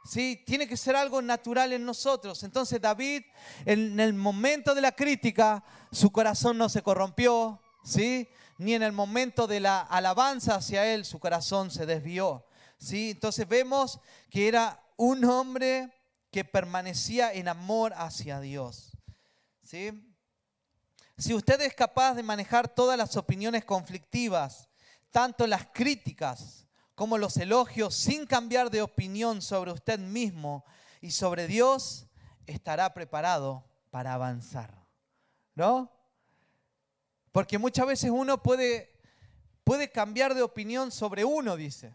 ¿Sí? 0.05 0.41
Tiene 0.45 0.67
que 0.67 0.77
ser 0.77 0.95
algo 0.95 1.21
natural 1.21 1.73
en 1.73 1.85
nosotros. 1.85 2.43
Entonces 2.43 2.79
David, 2.79 3.23
en 3.65 3.99
el 3.99 4.13
momento 4.13 4.73
de 4.73 4.81
la 4.81 4.93
crítica, 4.93 5.63
su 5.91 6.11
corazón 6.11 6.57
no 6.57 6.69
se 6.69 6.81
corrompió, 6.81 7.61
¿sí? 7.83 8.27
Ni 8.59 8.73
en 8.73 8.83
el 8.83 8.91
momento 8.91 9.47
de 9.47 9.61
la 9.61 9.79
alabanza 9.79 10.55
hacia 10.55 10.85
él, 10.85 11.05
su 11.05 11.17
corazón 11.17 11.71
se 11.71 11.85
desvió. 11.85 12.45
¿sí? 12.77 13.11
Entonces 13.11 13.47
vemos 13.47 14.01
que 14.29 14.49
era 14.49 14.83
un 14.97 15.23
hombre 15.23 15.89
que 16.29 16.43
permanecía 16.43 17.33
en 17.33 17.47
amor 17.47 17.93
hacia 17.95 18.41
Dios. 18.41 18.97
¿sí? 19.63 20.13
Si 21.17 21.33
usted 21.33 21.61
es 21.61 21.73
capaz 21.73 22.15
de 22.15 22.23
manejar 22.23 22.67
todas 22.67 22.97
las 22.97 23.15
opiniones 23.15 23.63
conflictivas, 23.63 24.67
tanto 25.09 25.47
las 25.47 25.67
críticas 25.73 26.67
como 26.95 27.17
los 27.17 27.37
elogios, 27.37 27.95
sin 27.95 28.25
cambiar 28.25 28.69
de 28.69 28.81
opinión 28.81 29.41
sobre 29.41 29.71
usted 29.71 29.99
mismo 29.99 30.65
y 30.99 31.11
sobre 31.11 31.47
Dios, 31.47 32.07
estará 32.45 32.93
preparado 32.93 33.63
para 33.89 34.13
avanzar. 34.13 34.85
¿No? 35.55 35.98
Porque 37.31 37.57
muchas 37.57 37.85
veces 37.85 38.11
uno 38.11 38.41
puede, 38.41 38.91
puede 39.63 39.91
cambiar 39.91 40.33
de 40.33 40.41
opinión 40.41 40.91
sobre 40.91 41.23
uno, 41.23 41.55
dice. 41.55 41.93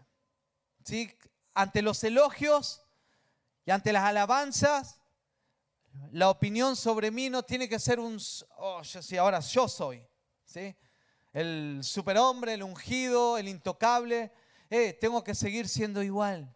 ¿Sí? 0.83 1.11
Ante 1.53 1.81
los 1.81 2.03
elogios 2.03 2.83
y 3.65 3.71
ante 3.71 3.91
las 3.91 4.03
alabanzas, 4.03 4.99
la 6.11 6.29
opinión 6.29 6.75
sobre 6.75 7.11
mí 7.11 7.29
no 7.29 7.43
tiene 7.43 7.67
que 7.67 7.79
ser 7.79 7.99
un, 7.99 8.19
oh, 8.57 8.81
yo 8.81 9.01
sí, 9.01 9.17
ahora 9.17 9.39
yo 9.39 9.67
soy, 9.67 10.05
¿sí? 10.43 10.75
El 11.33 11.81
superhombre, 11.83 12.53
el 12.53 12.63
ungido, 12.63 13.37
el 13.37 13.47
intocable. 13.47 14.31
Eh, 14.69 14.93
tengo 14.93 15.23
que 15.23 15.35
seguir 15.35 15.67
siendo 15.67 16.01
igual. 16.01 16.55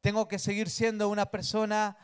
Tengo 0.00 0.28
que 0.28 0.38
seguir 0.38 0.70
siendo 0.70 1.08
una 1.08 1.26
persona 1.26 1.96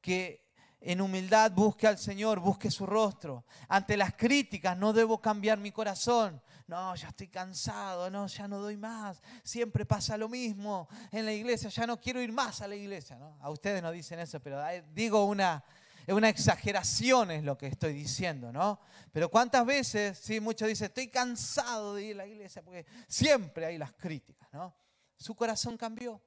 que 0.00 0.45
en 0.80 1.00
humildad 1.00 1.52
busque 1.52 1.86
al 1.86 1.98
Señor, 1.98 2.38
busque 2.38 2.70
su 2.70 2.86
rostro. 2.86 3.44
Ante 3.68 3.96
las 3.96 4.14
críticas 4.14 4.76
no 4.76 4.92
debo 4.92 5.20
cambiar 5.20 5.58
mi 5.58 5.72
corazón. 5.72 6.40
No, 6.66 6.94
ya 6.96 7.08
estoy 7.08 7.28
cansado, 7.28 8.10
no, 8.10 8.26
ya 8.26 8.48
no 8.48 8.58
doy 8.58 8.76
más. 8.76 9.22
Siempre 9.42 9.86
pasa 9.86 10.16
lo 10.16 10.28
mismo 10.28 10.88
en 11.12 11.24
la 11.24 11.32
iglesia, 11.32 11.70
ya 11.70 11.86
no 11.86 12.00
quiero 12.00 12.20
ir 12.20 12.32
más 12.32 12.60
a 12.60 12.68
la 12.68 12.74
iglesia. 12.74 13.18
A 13.40 13.50
ustedes 13.50 13.82
no 13.82 13.90
dicen 13.90 14.18
eso, 14.18 14.40
pero 14.40 14.60
digo 14.92 15.24
una, 15.24 15.64
una 16.08 16.28
exageración 16.28 17.30
es 17.30 17.44
lo 17.44 17.56
que 17.56 17.68
estoy 17.68 17.92
diciendo, 17.92 18.52
¿no? 18.52 18.80
Pero 19.12 19.28
cuántas 19.30 19.64
veces, 19.64 20.18
sí, 20.18 20.40
muchos 20.40 20.68
dicen, 20.68 20.86
estoy 20.86 21.08
cansado 21.08 21.94
de 21.94 22.04
ir 22.04 22.14
a 22.14 22.18
la 22.18 22.26
iglesia 22.26 22.62
porque 22.62 22.84
siempre 23.08 23.66
hay 23.66 23.78
las 23.78 23.92
críticas, 23.92 24.48
¿no? 24.52 24.74
Su 25.16 25.34
corazón 25.34 25.76
cambió. 25.76 26.20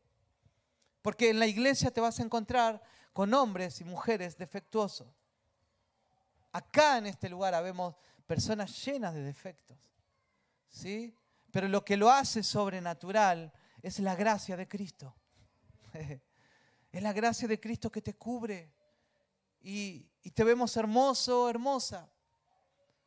Porque 1.02 1.30
en 1.30 1.40
la 1.40 1.48
iglesia 1.48 1.92
te 1.92 2.02
vas 2.02 2.20
a 2.20 2.24
encontrar 2.24 2.82
con 3.14 3.34
hombres 3.34 3.82
y 3.82 3.84
mujeres 3.84 4.38
defectuosos. 4.38 5.08
Acá 6.52 6.98
en 6.98 7.08
este 7.08 7.30
lugar 7.30 7.54
habemos 7.54 7.96
personas 8.26 8.86
llenas 8.86 9.14
de 9.14 9.24
defectos, 9.24 9.78
¿sí? 10.68 11.16
Pero 11.52 11.68
lo 11.68 11.84
que 11.84 11.98
lo 11.98 12.12
hace 12.12 12.44
sobrenatural 12.44 13.52
es 13.82 14.00
la 14.00 14.16
gracia 14.16 14.56
de 14.58 14.68
Cristo. 14.68 15.16
Es 16.92 17.04
la 17.04 17.14
gracia 17.14 17.48
de 17.48 17.60
Cristo 17.60 17.92
que 17.92 18.02
te 18.02 18.16
cubre 18.16 18.74
y, 19.62 20.10
te 20.34 20.44
vemos 20.44 20.76
hermoso, 20.78 21.50
hermosa. 21.50 22.10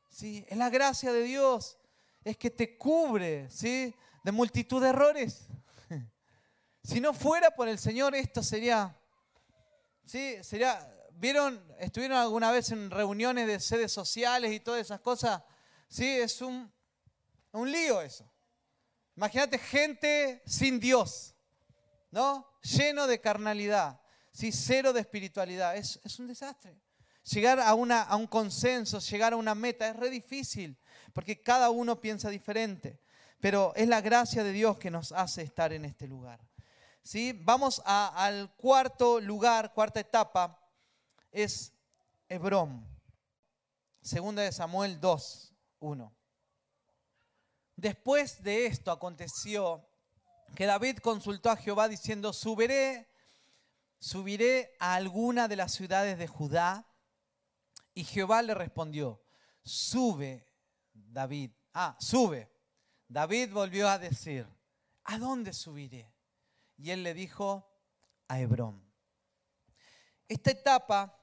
¿Sí? 0.09 0.45
Es 0.49 0.57
la 0.57 0.71
gracia 0.71 1.13
de 1.13 1.23
Dios, 1.23 1.79
es 2.23 2.37
que 2.37 2.51
te 2.51 2.77
cubre 2.77 3.51
¿sí? 3.51 3.95
de 4.23 4.33
multitud 4.33 4.83
de 4.83 4.91
errores. 4.91 5.49
Si 6.85 7.01
no 7.01 7.15
fuera 7.15 7.53
por 7.53 7.69
el 7.69 7.79
Señor, 7.79 8.13
esto 8.17 8.43
sería, 8.43 8.97
¿sí? 10.05 10.37
sería, 10.43 10.89
¿vieron? 11.13 11.63
¿Estuvieron 11.79 12.19
alguna 12.19 12.51
vez 12.51 12.71
en 12.71 12.91
reuniones 12.91 13.47
de 13.47 13.61
sedes 13.61 13.93
sociales 13.93 14.53
y 14.53 14.61
todas 14.61 14.81
esas 14.81 15.01
cosas? 15.01 15.43
Sí, 15.89 16.07
es 16.07 16.41
un, 16.41 16.73
un 17.53 17.71
lío 17.71 18.01
eso. 18.01 18.31
Imagínate 19.17 19.59
gente 19.59 20.43
sin 20.47 20.81
Dios, 20.81 21.35
¿no? 22.11 22.49
Lleno 22.63 23.07
de 23.07 23.21
carnalidad. 23.21 24.01
¿sí? 24.33 24.51
cero 24.53 24.93
de 24.93 25.01
espiritualidad. 25.01 25.77
Es, 25.77 26.19
un 26.19 26.27
desastre. 26.27 26.75
Llegar 27.25 27.61
a, 27.61 27.75
una, 27.75 28.03
a 28.03 28.17
un 28.17 28.27
consenso, 28.27 28.99
llegar 28.99 29.33
a 29.33 29.37
una 29.37 29.55
meta, 29.55 29.89
es 29.89 29.97
re 29.97 30.11
difícil, 30.11 30.77
porque 31.13 31.41
cada 31.41 31.71
uno 31.71 32.01
piensa 32.01 32.31
diferente. 32.31 33.01
Pero 33.39 33.73
es 33.77 33.89
la 33.89 34.01
gracia 34.01 34.43
de 34.45 34.53
Dios 34.53 34.79
que 34.79 34.91
nos 34.91 35.13
hace 35.13 35.43
estar 35.43 35.73
en 35.73 35.85
este 35.85 36.07
lugar. 36.09 36.41
¿Sí? 37.03 37.33
Vamos 37.33 37.83
al 37.85 38.55
cuarto 38.57 39.21
lugar, 39.21 39.73
cuarta 39.73 40.01
etapa, 40.01 40.59
es 41.31 41.73
Hebrón. 42.29 42.87
Segunda 44.01 44.43
de 44.43 44.53
Samuel 44.53 45.01
2, 45.01 45.55
1. 45.81 46.17
Después 47.77 48.43
de 48.43 48.67
esto 48.67 48.91
aconteció 48.91 49.89
que 50.55 50.67
David 50.67 50.99
consultó 50.99 51.51
a 51.51 51.57
Jehová 51.57 51.89
diciendo, 51.89 52.33
subiré 52.33 53.13
subiré 54.03 54.75
a 54.81 54.95
alguna 54.95 55.47
de 55.47 55.55
las 55.55 55.73
ciudades 55.73 56.19
de 56.19 56.27
Judá. 56.27 56.89
Y 57.95 58.05
Jehová 58.05 58.43
le 58.43 58.55
respondió, 58.55 59.23
sube, 59.63 60.49
David. 60.93 61.53
Ah, 61.73 61.97
sube. 62.01 62.51
David 63.07 63.53
volvió 63.53 63.89
a 63.89 63.99
decir, 63.99 64.47
¿a 65.05 65.19
dónde 65.19 65.53
subiré? 65.53 66.12
Y 66.83 66.91
él 66.91 67.05
le 67.05 67.15
dijo, 67.15 67.65
a 68.27 68.41
Hebrón. 68.41 68.83
Esta 70.27 70.51
etapa 70.51 71.17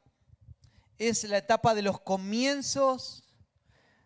es 0.98 1.26
la 1.26 1.38
etapa 1.38 1.76
de 1.76 1.82
los 1.82 2.00
comienzos 2.00 3.26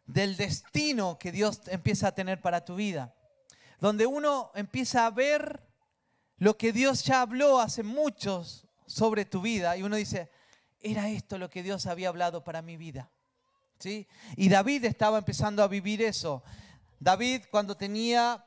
del 0.07 0.36
destino 0.36 1.19
que 1.19 1.31
Dios 1.31 1.62
empieza 1.67 2.07
a 2.07 2.15
tener 2.15 2.41
para 2.41 2.65
tu 2.65 2.75
vida, 2.75 3.13
donde 3.79 4.07
uno 4.07 4.51
empieza 4.55 5.05
a 5.05 5.12
ver 5.12 5.62
lo 6.38 6.57
que 6.57 6.74
Dios 6.74 7.03
ya 7.03 7.22
habló 7.22 7.60
hace 7.60 7.83
muchos 7.83 8.65
sobre 8.88 9.24
tu 9.24 9.39
vida 9.39 9.77
y 9.77 9.83
uno 9.83 9.95
dice, 9.95 10.31
era 10.79 11.07
esto 11.10 11.38
lo 11.38 11.51
que 11.51 11.62
Dios 11.62 11.86
había 11.86 12.10
hablado 12.10 12.43
para 12.43 12.63
mi 12.63 12.77
vida. 12.77 13.12
¿Sí? 13.77 14.07
Y 14.38 14.50
David 14.50 14.86
estaba 14.86 15.19
empezando 15.19 15.62
a 15.62 15.67
vivir 15.67 16.01
eso. 16.01 16.41
David 17.00 17.43
cuando 17.51 17.77
tenía 17.77 18.43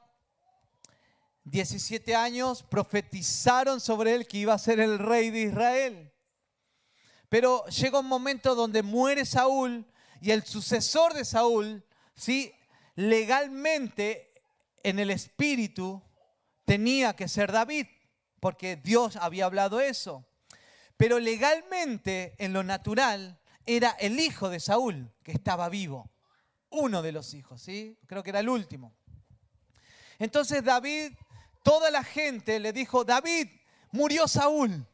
17 1.47 2.17
años 2.17 2.65
profetizaron 2.65 3.81
sobre 3.81 4.17
él 4.17 4.26
que 4.26 4.38
iba 4.38 4.53
a 4.53 4.59
ser 4.59 4.81
el 4.81 4.99
rey 4.99 5.31
de 5.31 5.43
Israel. 5.43 6.12
Pero 7.29 7.65
llega 7.67 8.00
un 8.00 8.07
momento 8.07 8.57
donde 8.57 8.83
muere 8.83 9.25
Saúl 9.25 9.87
y 10.21 10.33
el 10.33 10.45
sucesor 10.45 11.15
de 11.15 11.25
Saúl, 11.25 11.87
¿sí? 12.17 12.53
legalmente 12.97 14.43
en 14.83 14.99
el 14.99 15.11
espíritu 15.11 16.03
tenía 16.65 17.15
que 17.15 17.29
ser 17.29 17.53
David, 17.53 17.87
porque 18.41 18.75
Dios 18.75 19.15
había 19.15 19.45
hablado 19.45 19.79
eso. 19.79 20.26
Pero 20.97 21.21
legalmente, 21.21 22.35
en 22.38 22.55
lo 22.55 22.65
natural, 22.65 23.38
era 23.67 23.91
el 24.00 24.19
hijo 24.19 24.49
de 24.49 24.59
Saúl 24.59 25.12
que 25.23 25.33
estaba 25.33 25.69
vivo. 25.69 26.11
Uno 26.71 27.03
de 27.03 27.12
los 27.12 27.35
hijos, 27.35 27.62
¿sí? 27.62 27.97
Creo 28.09 28.25
que 28.25 28.31
era 28.31 28.41
el 28.41 28.49
último. 28.49 28.97
Entonces 30.19 30.65
David, 30.65 31.12
toda 31.66 31.90
la 31.90 32.04
gente 32.04 32.61
le 32.61 32.73
dijo, 32.73 33.04
David, 33.04 33.49
murió 33.90 34.28
Saúl. 34.28 34.87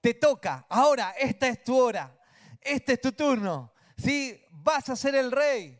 Te 0.00 0.14
toca. 0.14 0.64
Ahora, 0.70 1.10
esta 1.18 1.48
es 1.48 1.62
tu 1.62 1.76
hora. 1.76 2.18
Este 2.62 2.94
es 2.94 3.00
tu 3.02 3.12
turno. 3.12 3.74
¿Sí? 3.98 4.42
Vas 4.52 4.88
a 4.88 4.96
ser 4.96 5.14
el 5.14 5.30
rey. 5.30 5.78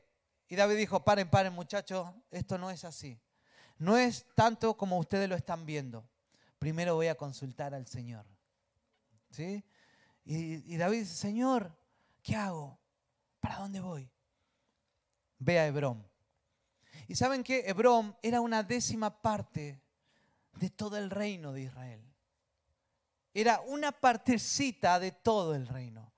Y 0.48 0.54
David 0.54 0.76
dijo, 0.76 1.02
paren, 1.02 1.30
paren 1.30 1.54
muchachos, 1.54 2.12
esto 2.30 2.58
no 2.58 2.70
es 2.70 2.84
así. 2.84 3.18
No 3.78 3.96
es 3.96 4.26
tanto 4.34 4.76
como 4.76 4.98
ustedes 4.98 5.30
lo 5.30 5.34
están 5.34 5.64
viendo. 5.64 6.06
Primero 6.58 6.94
voy 6.94 7.06
a 7.06 7.14
consultar 7.14 7.72
al 7.72 7.86
Señor. 7.86 8.26
¿Sí? 9.30 9.64
Y, 10.26 10.76
David 10.76 11.00
dice, 11.00 11.14
Señor, 11.14 11.74
¿qué 12.22 12.36
hago? 12.36 12.78
¿Para 13.40 13.60
dónde 13.60 13.80
voy? 13.80 14.10
Ve 15.38 15.58
a 15.58 15.66
Hebrón. 15.66 16.06
Y 17.08 17.14
saben 17.14 17.42
que 17.42 17.60
Hebrón 17.66 18.14
era 18.20 18.42
una 18.42 18.62
décima 18.62 19.22
parte 19.22 19.85
de 20.56 20.70
todo 20.70 20.96
el 20.96 21.10
reino 21.10 21.52
de 21.52 21.62
Israel. 21.62 22.02
era 23.34 23.60
una 23.60 23.92
partecita 23.92 24.98
de 24.98 25.12
todo 25.12 25.54
el 25.54 25.66
reino. 25.66 26.12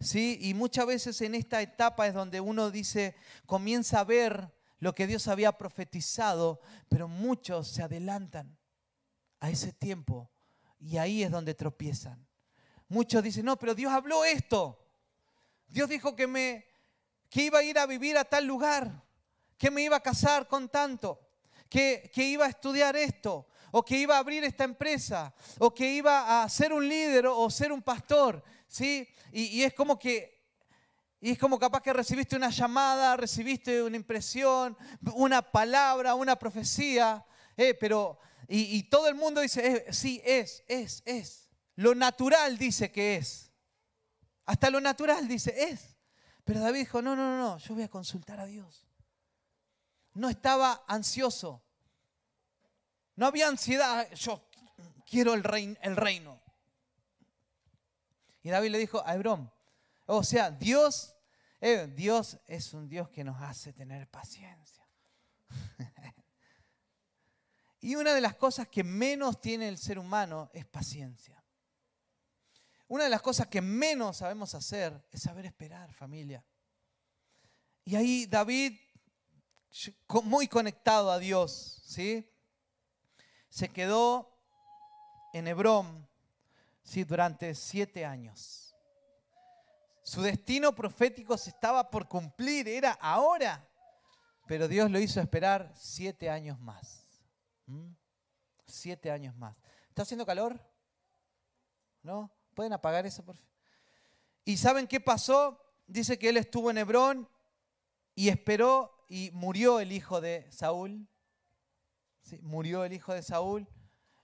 ¿Sí? 0.00 0.38
Y 0.42 0.54
muchas 0.54 0.86
veces 0.86 1.20
en 1.20 1.34
esta 1.34 1.62
etapa 1.62 2.06
es 2.06 2.14
donde 2.14 2.40
uno 2.40 2.70
dice, 2.70 3.14
comienza 3.46 4.00
a 4.00 4.04
ver 4.04 4.52
lo 4.80 4.92
que 4.94 5.06
Dios 5.06 5.28
había 5.28 5.52
profetizado, 5.52 6.60
pero 6.88 7.08
muchos 7.08 7.68
se 7.68 7.82
adelantan 7.82 8.58
a 9.40 9.50
ese 9.50 9.72
tiempo 9.72 10.30
y 10.78 10.98
ahí 10.98 11.22
es 11.22 11.30
donde 11.30 11.54
tropiezan. 11.54 12.26
Muchos 12.88 13.22
dicen, 13.22 13.44
no, 13.44 13.56
pero 13.56 13.74
Dios 13.74 13.92
habló 13.92 14.24
esto. 14.24 14.84
Dios 15.68 15.88
dijo 15.88 16.14
que 16.14 16.26
me 16.26 16.66
que 17.30 17.42
iba 17.42 17.58
a 17.58 17.62
ir 17.64 17.78
a 17.80 17.86
vivir 17.86 18.16
a 18.16 18.24
tal 18.24 18.46
lugar, 18.46 19.02
que 19.58 19.68
me 19.68 19.82
iba 19.82 19.96
a 19.96 20.00
casar 20.00 20.46
con 20.46 20.68
tanto, 20.68 21.20
que, 21.68 22.08
que 22.14 22.22
iba 22.28 22.46
a 22.46 22.48
estudiar 22.48 22.94
esto, 22.94 23.48
o 23.76 23.84
que 23.84 23.98
iba 23.98 24.14
a 24.14 24.20
abrir 24.20 24.44
esta 24.44 24.62
empresa, 24.62 25.34
o 25.58 25.74
que 25.74 25.96
iba 25.96 26.44
a 26.44 26.48
ser 26.48 26.72
un 26.72 26.88
líder 26.88 27.26
o 27.26 27.50
ser 27.50 27.72
un 27.72 27.82
pastor, 27.82 28.40
¿sí? 28.68 29.08
Y, 29.32 29.64
es 29.64 29.74
como 29.74 29.98
que, 29.98 30.46
y 31.20 31.32
es 31.32 31.38
como 31.38 31.58
capaz 31.58 31.82
que 31.82 31.92
recibiste 31.92 32.36
una 32.36 32.50
llamada, 32.50 33.16
recibiste 33.16 33.82
una 33.82 33.96
impresión, 33.96 34.76
una 35.16 35.42
palabra, 35.42 36.14
una 36.14 36.36
profecía, 36.36 37.26
eh, 37.56 37.74
pero, 37.74 38.20
y, 38.46 38.76
y, 38.76 38.84
todo 38.84 39.08
el 39.08 39.16
mundo 39.16 39.40
dice, 39.40 39.66
eh, 39.66 39.92
sí, 39.92 40.22
es, 40.24 40.62
es, 40.68 41.02
es. 41.04 41.50
Lo 41.74 41.96
natural 41.96 42.56
dice 42.56 42.92
que 42.92 43.16
es. 43.16 43.50
Hasta 44.46 44.70
lo 44.70 44.80
natural 44.80 45.26
dice, 45.26 45.52
es. 45.64 45.96
Pero 46.44 46.60
David 46.60 46.78
dijo, 46.78 47.02
no, 47.02 47.16
no, 47.16 47.36
no, 47.36 47.38
no, 47.38 47.58
yo 47.58 47.74
voy 47.74 47.82
a 47.82 47.88
consultar 47.88 48.38
a 48.38 48.46
Dios. 48.46 48.86
No 50.12 50.28
estaba 50.28 50.84
ansioso. 50.86 51.63
No 53.16 53.26
había 53.26 53.48
ansiedad, 53.48 54.10
yo 54.12 54.48
quiero 55.06 55.34
el 55.34 55.44
reino. 55.44 56.40
Y 58.42 58.50
David 58.50 58.70
le 58.70 58.78
dijo 58.78 59.02
a 59.04 59.14
Hebrón, 59.14 59.50
o 60.06 60.22
sea, 60.22 60.50
Dios, 60.50 61.16
eh, 61.60 61.90
Dios 61.94 62.38
es 62.46 62.74
un 62.74 62.88
Dios 62.88 63.08
que 63.08 63.24
nos 63.24 63.40
hace 63.40 63.72
tener 63.72 64.06
paciencia. 64.08 64.86
y 67.80 67.94
una 67.96 68.12
de 68.12 68.20
las 68.20 68.36
cosas 68.36 68.68
que 68.68 68.84
menos 68.84 69.40
tiene 69.40 69.68
el 69.68 69.78
ser 69.78 69.98
humano 69.98 70.50
es 70.52 70.66
paciencia. 70.66 71.42
Una 72.86 73.04
de 73.04 73.10
las 73.10 73.22
cosas 73.22 73.46
que 73.46 73.62
menos 73.62 74.18
sabemos 74.18 74.54
hacer 74.54 75.06
es 75.10 75.22
saber 75.22 75.46
esperar, 75.46 75.92
familia. 75.94 76.44
Y 77.82 77.96
ahí 77.96 78.26
David, 78.26 78.78
muy 80.22 80.48
conectado 80.48 81.10
a 81.10 81.18
Dios, 81.18 81.82
¿sí? 81.86 82.30
Se 83.54 83.68
quedó 83.68 84.36
en 85.32 85.46
Hebrón 85.46 86.08
¿sí? 86.82 87.04
durante 87.04 87.54
siete 87.54 88.04
años. 88.04 88.74
Su 90.02 90.22
destino 90.22 90.74
profético 90.74 91.38
se 91.38 91.50
estaba 91.50 91.88
por 91.88 92.08
cumplir, 92.08 92.66
era 92.66 92.90
ahora. 93.00 93.64
Pero 94.48 94.66
Dios 94.66 94.90
lo 94.90 94.98
hizo 94.98 95.20
esperar 95.20 95.72
siete 95.76 96.28
años 96.28 96.58
más. 96.58 97.06
¿Mm? 97.66 97.92
Siete 98.66 99.12
años 99.12 99.36
más. 99.36 99.56
¿Está 99.88 100.02
haciendo 100.02 100.26
calor? 100.26 100.60
¿No? 102.02 102.32
¿Pueden 102.54 102.72
apagar 102.72 103.06
eso, 103.06 103.24
por 103.24 103.36
favor? 103.36 103.50
¿Y 104.44 104.56
saben 104.56 104.88
qué 104.88 104.98
pasó? 104.98 105.64
Dice 105.86 106.18
que 106.18 106.30
él 106.30 106.38
estuvo 106.38 106.72
en 106.72 106.78
Hebrón 106.78 107.28
y 108.16 108.30
esperó 108.30 109.06
y 109.08 109.30
murió 109.32 109.78
el 109.78 109.92
hijo 109.92 110.20
de 110.20 110.50
Saúl 110.50 111.06
murió 112.42 112.84
el 112.84 112.92
hijo 112.92 113.12
de 113.12 113.22
Saúl 113.22 113.68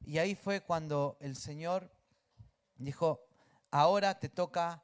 y 0.04 0.19
ahí 0.19 0.35
fue 0.35 0.61
cuando 0.61 1.19
el 1.21 1.37
Señor 1.37 1.90
dijo, 2.76 3.26
ahora 3.71 4.19
te 4.19 4.28
toca 4.28 4.83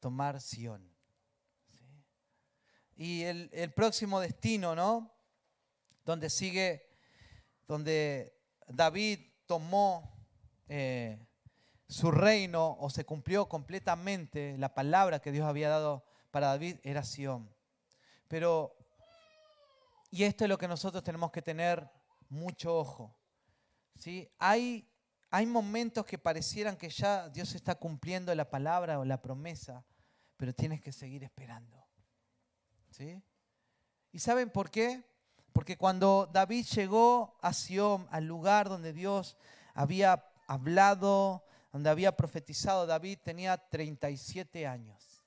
tomar 0.00 0.40
Sión. 0.40 0.92
Y 2.94 3.22
el, 3.22 3.72
próximo 3.74 4.20
destino, 4.20 4.74
¿no? 4.74 5.12
Donde 6.04 6.30
sigue, 6.30 6.86
donde 7.66 8.38
David 8.68 9.20
tomó 9.46 10.14
eh, 10.68 11.26
su 11.88 12.10
reino 12.10 12.76
o 12.78 12.90
se 12.90 13.04
cumplió 13.04 13.48
completamente 13.48 14.56
la 14.58 14.74
palabra 14.74 15.20
que 15.20 15.32
Dios 15.32 15.46
había 15.46 15.68
dado 15.68 16.04
para 16.30 16.48
David, 16.48 16.76
era 16.82 17.02
Sión. 17.02 17.52
Pero, 18.28 18.76
y 20.10 20.24
esto 20.24 20.44
es 20.44 20.48
lo 20.48 20.58
que 20.58 20.68
nosotros 20.68 21.02
tenemos 21.02 21.32
que 21.32 21.42
tener 21.42 21.90
mucho 22.32 22.76
ojo. 22.76 23.14
¿sí? 23.96 24.28
Hay, 24.38 24.88
hay 25.30 25.46
momentos 25.46 26.04
que 26.06 26.18
parecieran 26.18 26.76
que 26.76 26.88
ya 26.88 27.28
Dios 27.28 27.54
está 27.54 27.74
cumpliendo 27.74 28.34
la 28.34 28.50
palabra 28.50 28.98
o 28.98 29.04
la 29.04 29.20
promesa, 29.20 29.84
pero 30.36 30.54
tienes 30.54 30.80
que 30.80 30.92
seguir 30.92 31.22
esperando. 31.22 31.86
¿sí? 32.90 33.22
¿Y 34.10 34.18
saben 34.18 34.50
por 34.50 34.70
qué? 34.70 35.04
Porque 35.52 35.76
cuando 35.76 36.28
David 36.32 36.64
llegó 36.66 37.38
a 37.42 37.52
Sion, 37.52 38.08
al 38.10 38.24
lugar 38.24 38.68
donde 38.68 38.94
Dios 38.94 39.36
había 39.74 40.26
hablado, 40.46 41.44
donde 41.70 41.90
había 41.90 42.16
profetizado, 42.16 42.86
David 42.86 43.18
tenía 43.22 43.58
37 43.58 44.66
años. 44.66 45.22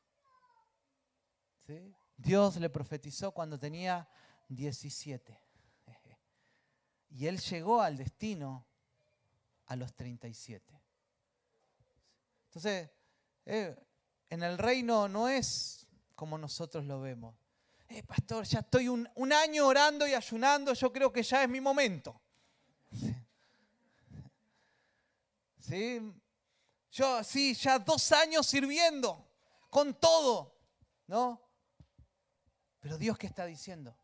¿Sí? 1.68 1.96
Dios 2.18 2.56
le 2.58 2.70
profetizó 2.70 3.32
cuando 3.32 3.60
tenía 3.60 4.08
17. 4.50 5.45
Y 7.18 7.28
él 7.28 7.40
llegó 7.40 7.82
al 7.82 7.96
destino 7.96 8.66
a 9.68 9.78
los 9.78 9.94
37. 9.96 10.82
Entonces, 12.48 12.90
eh, 13.46 13.74
en 14.30 14.44
el 14.44 14.58
reino 14.58 15.08
no 15.08 15.30
es 15.30 15.88
como 16.14 16.38
nosotros 16.38 16.84
lo 16.84 17.00
vemos. 17.00 17.34
Eh, 17.88 18.04
pastor, 18.04 18.44
ya 18.46 18.60
estoy 18.60 18.90
un, 18.90 19.08
año 19.32 19.66
orando 19.66 20.06
y 20.06 20.14
ayunando, 20.14 20.74
yo 20.74 20.92
creo 20.92 21.14
que 21.14 21.24
ya 21.24 21.44
es 21.44 21.50
mi 21.50 21.62
momento. 21.62 22.20
¿Sí? 25.60 26.02
Yo, 26.92 27.24
sí, 27.24 27.54
ya 27.54 27.80
dos 27.80 28.12
años 28.12 28.46
sirviendo, 28.46 29.26
con 29.70 29.94
todo, 29.94 30.54
¿no? 31.08 31.42
Pero 32.82 32.98
Dios, 32.98 33.18
¿qué 33.18 33.28
está 33.28 33.46
diciendo? 33.46 33.98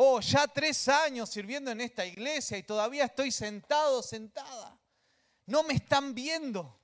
Oh, 0.00 0.20
ya 0.20 0.46
tres 0.46 0.88
años 0.88 1.28
sirviendo 1.28 1.72
en 1.72 1.80
esta 1.80 2.06
iglesia 2.06 2.56
y 2.56 2.62
todavía 2.62 3.06
estoy 3.06 3.32
sentado, 3.32 4.00
sentada. 4.00 4.78
No 5.46 5.64
me 5.64 5.74
están 5.74 6.14
viendo. 6.14 6.78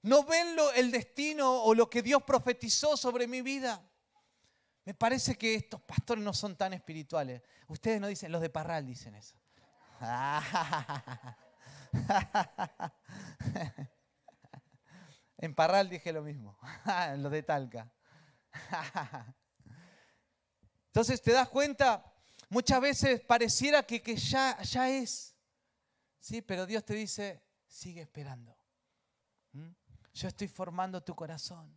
No 0.00 0.24
ven 0.24 0.56
el 0.76 0.90
destino 0.90 1.62
o 1.62 1.74
lo 1.74 1.90
que 1.90 2.00
Dios 2.00 2.22
profetizó 2.22 2.96
sobre 2.96 3.26
mi 3.26 3.42
vida. 3.42 3.86
Me 4.86 4.94
parece 4.94 5.36
que 5.36 5.54
estos 5.54 5.82
pastores 5.82 6.24
no 6.24 6.32
son 6.32 6.56
tan 6.56 6.72
espirituales. 6.72 7.42
Ustedes 7.68 8.00
no 8.00 8.06
dicen, 8.06 8.32
los 8.32 8.40
de 8.40 8.48
Parral 8.48 8.86
dicen 8.86 9.14
eso. 9.14 9.36
en 15.36 15.54
Parral 15.54 15.90
dije 15.90 16.14
lo 16.14 16.22
mismo. 16.22 16.58
los 17.18 17.30
de 17.30 17.42
Talca. 17.42 17.92
Entonces 20.90 21.22
te 21.22 21.30
das 21.30 21.48
cuenta, 21.48 22.04
muchas 22.48 22.80
veces 22.80 23.20
pareciera 23.20 23.84
que, 23.84 24.02
que 24.02 24.16
ya, 24.16 24.60
ya 24.62 24.90
es. 24.90 25.36
Sí, 26.18 26.42
pero 26.42 26.66
Dios 26.66 26.84
te 26.84 26.94
dice, 26.94 27.40
sigue 27.68 28.00
esperando. 28.02 28.56
¿Mm? 29.52 29.70
Yo 30.14 30.26
estoy 30.26 30.48
formando 30.48 31.00
tu 31.00 31.14
corazón. 31.14 31.72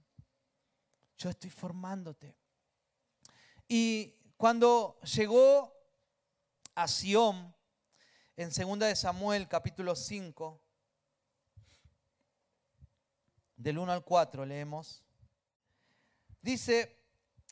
Yo 1.16 1.30
estoy 1.30 1.52
formándote. 1.52 2.36
Y 3.68 4.16
cuando 4.36 5.00
llegó 5.02 5.72
a 6.74 6.88
Sión, 6.88 7.56
en 8.36 8.50
2 8.50 8.80
de 8.80 8.96
Samuel 8.96 9.48
capítulo 9.48 9.96
5, 9.96 10.60
del 13.58 13.78
1 13.78 13.92
al 13.92 14.04
4 14.04 14.44
leemos, 14.44 15.04
dice, 16.42 17.00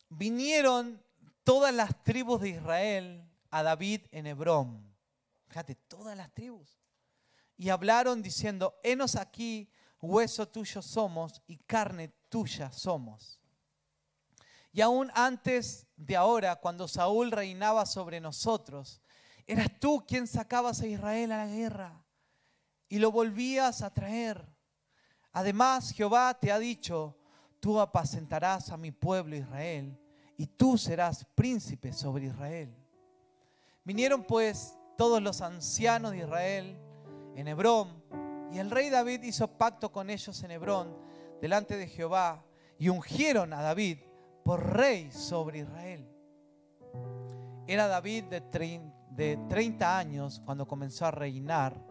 vinieron 0.10 1.06
todas 1.44 1.74
las 1.74 2.04
tribus 2.04 2.42
de 2.42 2.50
Israel 2.50 3.30
a 3.50 3.64
David 3.64 4.02
en 4.12 4.28
Hebrón. 4.28 4.92
Fíjate, 5.48 5.76
todas 5.76 6.16
las 6.16 6.34
tribus. 6.34 6.80
Y 7.58 7.70
hablaron 7.70 8.22
diciendo, 8.22 8.80
henos 8.84 9.16
aquí, 9.16 9.70
hueso 10.00 10.48
tuyo 10.48 10.82
somos 10.82 11.42
y 11.48 11.58
carne 11.58 12.10
tuya 12.30 12.72
somos. 12.72 13.40
Y 14.72 14.82
aún 14.82 15.12
antes 15.14 15.88
de 15.98 16.16
ahora, 16.16 16.56
cuando 16.56 16.88
Saúl 16.88 17.32
reinaba 17.32 17.86
sobre 17.86 18.22
nosotros, 18.22 19.02
eras 19.46 19.68
tú 19.80 20.06
quien 20.08 20.28
sacabas 20.28 20.82
a 20.82 20.88
Israel 20.88 21.34
a 21.34 21.46
la 21.46 21.54
guerra 21.54 22.06
y 22.88 23.00
lo 23.00 23.12
volvías 23.12 23.82
a 23.82 23.94
traer. 23.94 24.48
Además, 25.34 25.92
Jehová 25.92 26.38
te 26.40 26.52
ha 26.52 26.60
dicho, 26.60 27.18
tú 27.60 27.80
apacentarás 27.80 28.70
a 28.70 28.78
mi 28.78 28.92
pueblo 28.92 29.36
Israel 29.36 29.98
y 30.42 30.48
tú 30.48 30.76
serás 30.76 31.24
príncipe 31.36 31.94
sobre 31.94 32.26
Israel. 32.26 32.76
Vinieron 33.84 34.24
pues 34.24 34.76
todos 34.98 35.22
los 35.22 35.40
ancianos 35.42 36.14
de 36.14 36.18
Israel 36.18 36.80
en 37.36 37.48
Hebrón 37.48 38.04
Y 38.52 38.58
el 38.58 38.72
rey 38.72 38.90
David 38.90 39.22
hizo 39.22 39.48
pacto 39.48 39.92
con 39.92 40.10
ellos 40.10 40.42
en 40.42 40.50
Hebrón, 40.50 40.98
delante 41.42 41.78
de 41.78 41.86
Jehová, 41.86 42.44
y 42.80 42.90
ungieron 42.90 43.54
a 43.54 43.62
David 43.62 44.00
por 44.44 44.76
rey 44.76 45.12
sobre 45.12 45.60
Israel. 45.60 46.10
Era 47.68 47.86
David 47.86 48.24
de, 48.24 48.42
de 49.12 49.38
30 49.48 49.96
años 49.96 50.42
cuando 50.44 50.68
comenzó 50.68 51.06
a 51.06 51.12
reinar 51.12 51.86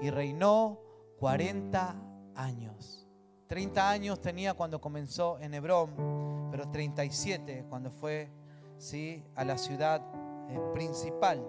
y 0.00 0.10
reinó 0.10 0.80
40 1.20 1.94
años. 2.34 3.01
30 3.52 3.90
años 3.90 4.18
tenía 4.18 4.54
cuando 4.54 4.80
comenzó 4.80 5.38
en 5.38 5.52
Hebrón, 5.52 6.48
pero 6.50 6.70
37 6.70 7.66
cuando 7.68 7.90
fue 7.90 8.30
¿sí? 8.78 9.22
a 9.34 9.44
la 9.44 9.58
ciudad 9.58 10.00
eh, 10.48 10.58
principal. 10.72 11.46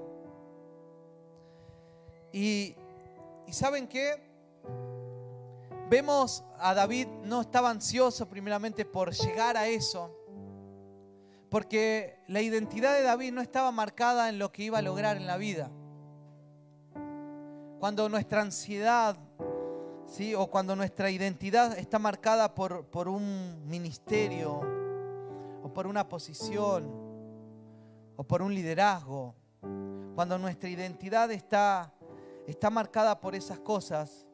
Y, 2.34 2.76
y 3.48 3.54
¿saben 3.54 3.88
qué? 3.88 4.22
Vemos 5.90 6.44
a 6.60 6.74
David 6.74 7.08
no 7.24 7.40
estaba 7.40 7.70
ansioso 7.70 8.28
primeramente 8.28 8.84
por 8.84 9.14
llegar 9.14 9.56
a 9.56 9.70
eso, 9.70 10.14
porque 11.50 12.18
la 12.28 12.42
identidad 12.42 12.96
de 12.96 13.04
David 13.04 13.32
no 13.32 13.40
estaba 13.40 13.72
marcada 13.72 14.28
en 14.28 14.40
lo 14.40 14.52
que 14.52 14.64
iba 14.64 14.80
a 14.80 14.82
lograr 14.82 15.16
en 15.16 15.26
la 15.26 15.38
vida. 15.38 15.72
Cuando 17.80 18.10
nuestra 18.10 18.42
ansiedad, 18.42 19.16
¿sí? 20.06 20.36
o 20.36 20.48
cuando 20.48 20.76
nuestra 20.76 21.10
identidad 21.10 21.78
está 21.78 22.00
marcada 22.00 22.54
por, 22.54 22.86
por 22.86 23.08
un 23.08 23.68
ministerio, 23.68 24.62
o 25.64 25.74
por 25.74 25.88
una 25.88 26.08
posición, 26.08 26.92
o 28.16 28.24
por 28.24 28.42
un 28.42 28.54
liderazgo, 28.54 29.36
cuando 30.16 30.38
nuestra 30.38 30.70
identidad 30.70 31.32
está, 31.32 31.94
está 32.48 32.70
marcada 32.70 33.20
por 33.20 33.36
esas 33.36 33.60
cosas, 33.60 34.28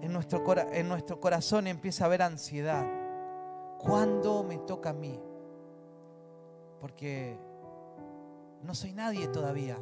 en 0.00 0.12
nuestro, 0.12 0.42
en 0.72 0.88
nuestro 0.88 1.18
corazón 1.18 1.66
empieza 1.66 2.04
a 2.04 2.06
haber 2.06 2.22
ansiedad. 2.22 2.86
¿Cuándo 3.78 4.44
me 4.44 4.58
toca 4.58 4.90
a 4.90 4.92
mí? 4.92 5.18
porque 6.84 7.34
no 8.62 8.74
soy 8.74 8.92
nadie 8.92 9.26
todavía, 9.28 9.78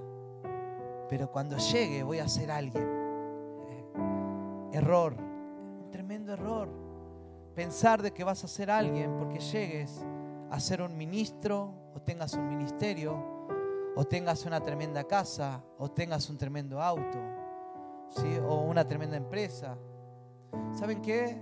pero 1.09 1.33
cuando 1.33 1.59
llegue 1.59 2.05
voy 2.05 2.21
a 2.21 2.29
ser 2.29 2.53
alguien. 2.53 3.02
Error, 4.73 5.15
un 5.15 5.91
tremendo 5.91 6.33
error. 6.33 6.69
Pensar 7.55 8.01
de 8.01 8.13
que 8.13 8.25
vas 8.25 8.43
a 8.45 8.49
ser 8.49 8.71
alguien 8.71 9.17
porque 9.19 9.39
llegues 9.39 10.03
a 10.51 10.59
ser 10.59 10.81
un 10.81 10.97
ministro 10.97 11.75
o 11.95 12.01
tengas 12.01 12.33
un 12.35 12.49
ministerio 12.49 13.15
o 13.95 14.05
tengas 14.05 14.47
una 14.47 14.61
tremenda 14.61 15.05
casa 15.05 15.63
o 15.79 15.91
tengas 15.91 16.31
un 16.31 16.39
tremendo 16.39 16.81
auto 16.81 17.19
¿sí? 18.09 18.39
o 18.49 18.63
una 18.63 18.87
tremenda 18.87 19.17
empresa. 19.17 19.77
¿Saben 20.73 21.03
qué? 21.03 21.39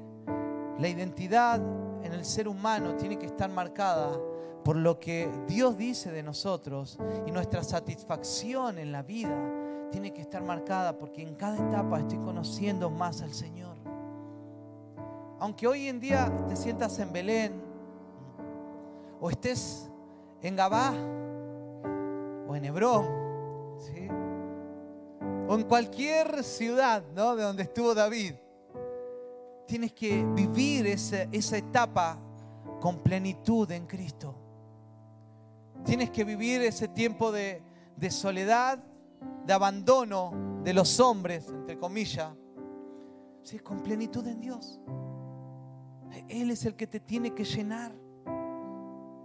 La 0.79 0.88
identidad 0.88 1.61
en 2.03 2.12
el 2.12 2.25
ser 2.25 2.49
humano 2.49 2.97
tiene 2.97 3.19
que 3.19 3.27
estar 3.27 3.51
marcada 3.51 4.19
por 4.64 4.77
lo 4.77 4.99
que 4.99 5.31
Dios 5.47 5.77
dice 5.77 6.11
de 6.11 6.23
nosotros 6.23 6.99
y 7.27 7.31
nuestra 7.31 7.62
satisfacción 7.62 8.79
en 8.79 8.90
la 8.90 9.03
vida 9.03 9.60
tiene 9.90 10.12
que 10.12 10.20
estar 10.20 10.42
marcada 10.42 10.96
porque 10.96 11.22
en 11.22 11.35
cada 11.35 11.57
etapa 11.57 12.00
estoy 12.00 12.18
conociendo 12.18 12.90
más 12.90 13.22
al 13.22 13.33
Señor. 13.35 13.76
Aunque 15.38 15.66
hoy 15.66 15.88
en 15.88 16.00
día 16.00 16.31
te 16.48 16.57
sientas 16.57 16.98
en 16.98 17.12
Belén 17.12 17.62
o 19.20 19.31
estés 19.31 19.90
en 20.42 20.57
Gabá 20.57 20.92
o 22.48 22.57
en 22.57 22.64
Hebrón, 22.64 23.20
o 25.48 25.55
en 25.55 25.64
cualquier 25.64 26.44
ciudad 26.44 27.03
¿no? 27.14 27.35
de 27.35 27.42
donde 27.42 27.64
estuvo 27.64 27.94
David, 27.94 28.35
tienes 29.66 29.92
que 29.92 30.24
vivir 30.24 30.87
esa, 30.87 31.22
esa 31.33 31.57
etapa 31.57 32.18
con 32.81 32.98
plenitud 32.98 33.70
en 33.70 33.87
Cristo. 33.87 34.35
Tienes 35.85 36.11
que 36.11 36.24
vivir 36.24 36.62
ese 36.62 36.88
tiempo 36.88 37.33
de, 37.33 37.62
soledad, 38.11 38.83
de 39.46 39.52
abandono 39.52 40.61
de 40.62 40.72
los 40.74 41.00
hombres, 41.00 41.48
entre 41.48 41.78
comillas, 41.78 42.33
¿sí? 43.42 43.59
con 43.59 43.83
plenitud 43.83 44.26
en 44.26 44.40
Dios. 44.40 44.80
Él 46.28 46.50
es 46.50 46.64
el 46.64 46.74
que 46.76 46.87
te 46.87 47.00
tiene 47.00 47.35
que 47.35 47.44
llenar. 47.44 47.92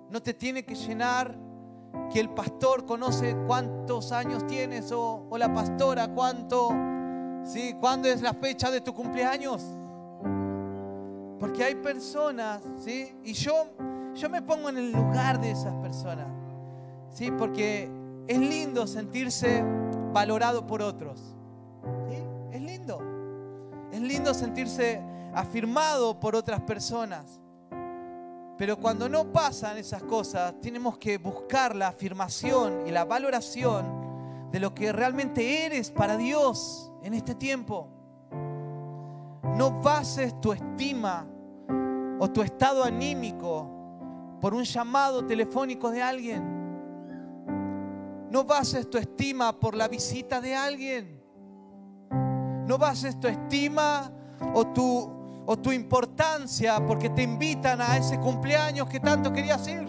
No 0.09 0.21
te 0.21 0.33
tiene 0.33 0.63
que 0.63 0.75
llenar 0.75 1.37
que 2.11 2.19
el 2.19 2.29
pastor 2.29 2.85
conoce 2.85 3.35
cuántos 3.47 4.11
años 4.11 4.45
tienes 4.47 4.91
o, 4.91 5.27
la 5.37 5.53
pastora 5.53 6.07
cuánto, 6.07 6.69
¿sí? 7.43 7.75
¿Cuándo 7.79 8.07
es 8.07 8.21
la 8.21 8.33
fecha 8.33 8.69
de 8.71 8.81
tu 8.81 8.93
cumpleaños? 8.93 9.63
Porque 11.39 11.63
hay 11.63 11.75
personas, 11.75 12.61
¿sí? 12.77 13.15
Y 13.23 13.33
yo, 13.33 13.53
yo 14.13 14.29
me 14.29 14.41
pongo 14.41 14.69
en 14.69 14.77
el 14.77 14.91
lugar 14.91 15.41
de 15.41 15.51
esas 15.51 15.73
personas. 15.75 16.45
¿sí? 17.15 17.31
Porque 17.31 17.89
es 18.27 18.37
lindo 18.37 18.85
sentirse 18.85 19.63
valorado 20.15 20.65
por 20.65 20.81
otros. 20.81 21.35
Es 22.49 22.61
lindo. 22.61 23.01
Es 23.91 23.99
lindo 23.99 24.33
sentirse 24.33 25.03
afirmado 25.33 26.17
por 26.21 26.37
otras 26.37 26.61
personas. 26.61 27.41
Pero 28.57 28.77
cuando 28.77 29.09
no 29.09 29.33
pasan 29.33 29.77
esas 29.77 30.01
cosas, 30.03 30.53
tenemos 30.61 30.97
que 30.97 31.17
buscar 31.17 31.75
la 31.75 31.89
afirmación 31.89 32.87
y 32.87 32.91
la 32.91 33.03
valoración 33.03 34.49
de 34.53 34.61
lo 34.61 34.73
que 34.73 34.93
realmente 34.93 35.65
eres 35.65 35.91
para 35.91 36.15
Dios 36.15 36.93
en 37.03 37.13
este 37.13 37.35
tiempo. 37.35 37.89
No 39.57 39.81
bases 39.81 40.39
tu 40.39 40.53
estima 40.53 41.27
o 42.19 42.31
tu 42.31 42.41
estado 42.41 42.85
anímico 42.85 43.69
por 44.39 44.53
un 44.53 44.63
llamado 44.63 45.25
telefónico 45.25 45.91
de 45.91 46.01
alguien. 46.01 46.64
No 48.35 48.43
bases 48.43 48.89
tu 48.89 48.97
estima 48.97 49.57
por 49.57 49.75
la 49.75 49.87
visita 49.87 50.41
de 50.41 50.53
alguien. 50.53 51.23
No 52.67 52.77
bases 52.77 53.17
tu 53.17 53.29
estima 53.29 54.11
o 54.53 54.67
tu, 54.67 55.09
o 55.45 55.57
tu 55.57 55.71
importancia 55.71 56.85
porque 56.85 57.09
te 57.09 57.23
invitan 57.23 57.79
a 57.79 57.95
ese 57.95 58.19
cumpleaños 58.19 58.89
que 58.89 58.99
tanto 58.99 59.31
querías 59.31 59.65
ir. 59.69 59.87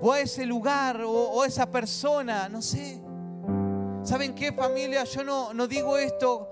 O 0.00 0.10
a 0.10 0.18
ese 0.18 0.44
lugar 0.46 1.00
o, 1.06 1.44
esa 1.44 1.70
persona, 1.70 2.48
no 2.48 2.60
sé. 2.60 3.00
¿Saben 4.02 4.34
qué 4.34 4.52
familia? 4.52 5.04
Yo 5.04 5.22
no, 5.22 5.54
no 5.54 5.68
digo 5.68 5.96
esto 5.96 6.48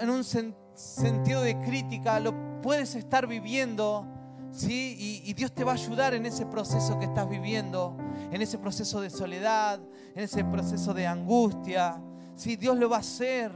en 0.00 0.08
un 0.08 0.24
sentido 0.24 1.42
de 1.42 1.60
crítica, 1.60 2.18
lo 2.18 2.62
puedes 2.62 2.94
estar 2.94 3.26
viviendo 3.26 4.06
¿sí? 4.52 5.22
Y, 5.24 5.32
Dios 5.34 5.52
te 5.52 5.64
va 5.64 5.72
a 5.72 5.74
ayudar 5.74 6.14
en 6.14 6.26
ese 6.26 6.46
proceso 6.46 6.98
que 6.98 7.04
estás 7.04 7.28
viviendo, 7.28 7.96
en 8.30 8.42
ese 8.42 8.58
proceso 8.58 9.00
de 9.00 9.10
soledad, 9.10 9.80
en 10.14 10.24
ese 10.24 10.44
proceso 10.44 10.92
de 10.94 11.06
angustia. 11.06 12.00
¿sí? 12.34 12.56
Dios 12.56 12.76
lo 12.76 12.88
va 12.88 12.96
a 12.96 13.00
hacer. 13.00 13.52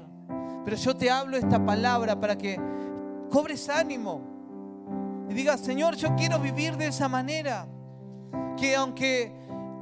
Pero 0.65 0.77
yo 0.77 0.97
te 0.97 1.11
hablo 1.11 1.37
esta 1.37 1.65
palabra 1.65 2.19
para 2.19 2.37
que 2.37 2.59
cobres 3.31 3.69
ánimo 3.69 4.21
y 5.29 5.35
digas, 5.35 5.61
Señor, 5.61 5.97
yo 5.97 6.15
quiero 6.15 6.39
vivir 6.39 6.77
de 6.77 6.87
esa 6.87 7.09
manera. 7.09 7.67
Que 8.57 8.77
aunque 8.77 9.33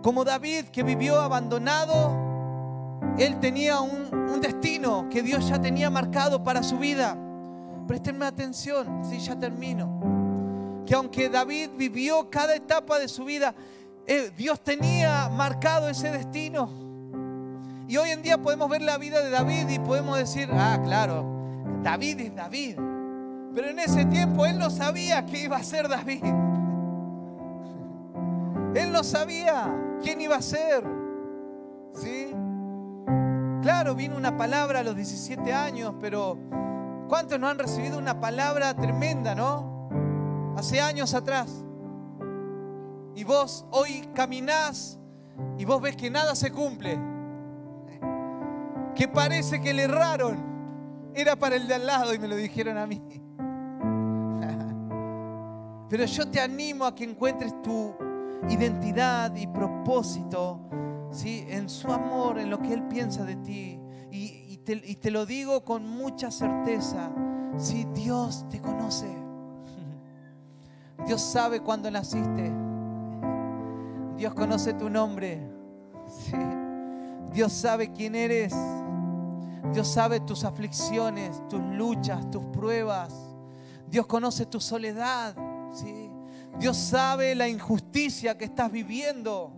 como 0.03 0.24
David 0.24 0.66
que 0.66 0.83
vivió 0.83 1.20
abandonado, 1.20 2.16
él 3.18 3.38
tenía 3.40 3.81
un, 3.81 4.09
destino 4.40 5.07
que 5.11 5.22
Dios 5.22 5.46
ya 5.48 5.61
tenía 5.61 5.90
marcado 5.90 6.42
para 6.42 6.62
su 6.62 6.79
vida. 6.79 7.14
Prestenme 7.87 8.24
atención, 8.24 9.05
si 9.05 9.18
ya 9.18 9.38
termino 9.38 10.00
que 10.87 10.96
aunque 10.96 11.29
David 11.29 11.70
vivió 11.76 12.29
cada 12.31 12.55
etapa 12.57 12.98
de 12.98 13.07
su 13.07 13.24
vida, 13.24 13.55
eh, 14.11 14.33
Dios 14.37 14.61
tenía 14.61 15.29
marcado 15.29 15.88
ese 15.88 16.11
destino. 16.11 16.68
Y 17.87 17.96
hoy 17.96 18.11
en 18.11 18.23
día 18.23 18.38
podemos 18.38 18.68
ver 18.68 18.83
la 18.83 18.99
vida 18.99 19.23
de 19.23 19.31
David 19.31 19.68
y 19.68 19.79
podemos 19.79 20.18
decir, 20.18 20.49
ah, 20.53 20.81
claro, 20.85 21.25
David 21.85 22.20
es 22.20 22.35
David. 22.35 22.77
Pero 23.55 23.68
en 23.68 23.79
ese 23.79 24.05
tiempo 24.07 24.46
él 24.46 24.59
no 24.59 24.68
sabía 24.68 25.25
que 25.27 25.44
iba 25.44 25.57
a 25.57 25.62
ser 25.62 25.88
David. 25.88 26.25
Él 28.75 28.92
no 28.92 29.05
sabía 29.05 29.73
quién 30.03 30.20
iba 30.20 30.35
a 30.35 30.42
ser. 30.42 30.83
¿Sí? 31.94 32.35
Claro, 33.62 33.94
vino 33.94 34.16
una 34.16 34.37
palabra 34.37 34.81
a 34.81 34.83
los 34.83 34.96
17 34.96 35.53
años, 35.53 35.94
pero 36.01 36.37
¿cuántos 37.09 37.38
no 37.38 37.49
han 37.49 37.61
recibido 37.61 37.96
una 37.96 38.18
palabra 38.18 38.75
tremenda, 38.75 39.37
no? 39.37 40.55
hace 40.57 40.81
años 40.81 41.14
atrás. 41.14 41.64
Y 43.14 43.25
vos 43.25 43.66
hoy 43.70 44.09
caminás 44.14 44.99
y 45.59 45.64
vos 45.64 45.81
ves 45.81 45.96
que 45.96 46.11
nada 46.11 46.35
se 46.35 46.51
cumple. 46.51 46.99
Que 48.94 49.09
parece 49.09 49.61
que 49.61 49.73
le 49.73 49.85
erraron. 49.85 50.51
Era 51.14 51.37
para 51.37 51.57
el 51.57 51.66
de 51.66 51.75
al 51.75 51.87
lado 51.87 52.14
y 52.14 52.18
me 52.18 52.29
lo 52.29 52.37
dijeron 52.37 52.79
a 52.79 52.87
mí. 52.87 53.03
Pero 55.88 56.05
yo 56.05 56.31
te 56.31 56.40
animo 56.40 56.85
a 56.85 56.94
que 56.94 57.05
encuentres 57.05 57.61
tu 57.62 57.94
identidad 58.49 59.35
y 59.35 59.46
propósito 59.46 60.61
¿sí? 61.11 61.44
en 61.49 61.68
su 61.68 61.92
amor, 61.92 62.38
en 62.38 62.49
lo 62.49 62.61
que 62.61 62.73
Él 62.73 62.85
piensa 62.85 63.25
de 63.25 63.37
ti. 63.37 63.81
Y, 64.12 64.59
te, 65.01 65.11
lo 65.11 65.27
digo 65.27 65.64
con 65.64 65.88
mucha 65.88 66.31
certeza, 66.31 67.11
si 67.57 67.85
Dios 67.94 68.46
te 68.49 68.61
conoce, 68.61 69.09
Dios 71.07 71.20
sabe 71.20 71.61
cuándo 71.61 71.90
naciste, 71.90 72.53
Dios 74.20 74.35
conoce 74.35 74.74
tu 74.74 74.90
nombre, 74.90 75.40
sí. 76.06 76.37
Dios 77.33 77.54
sabe 77.54 77.90
quién 77.90 78.14
eres, 78.14 78.54
Dios 79.72 79.88
sabe 79.88 80.20
tus 80.20 80.44
aflicciones, 80.44 81.40
tus 81.48 81.62
luchas, 81.62 82.30
tus 82.30 82.44
pruebas, 82.52 83.14
Dios 83.88 84.06
conoce 84.06 84.44
tu 84.44 84.61
soledad, 84.61 85.35
¿sí? 85.72 86.11
Dios 86.59 86.76
sabe 86.76 87.35
la 87.35 87.48
injusticia 87.48 88.37
que 88.37 88.44
estás 88.44 88.70
viviendo 88.70 89.54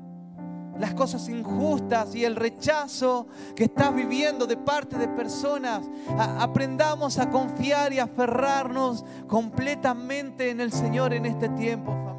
las 0.79 0.95
cosas 0.95 1.29
injustas 1.29 2.15
y 2.15 2.25
el 2.25 2.37
rechazo 2.37 3.27
que 3.57 3.65
estás 3.65 3.93
viviendo 3.93 4.47
de 4.47 4.57
parte 4.57 4.97
de 4.97 5.09
personas. 5.09 5.83
aprendamos 6.39 7.19
a 7.19 7.29
confiar 7.31 7.93
y 7.93 7.99
aferrarnos 7.99 9.05
completamente 9.27 10.51
en 10.51 10.61
el 10.61 10.73
Señor 10.73 11.13
en 11.15 11.27
este 11.27 11.49
tiempo. 11.49 12.12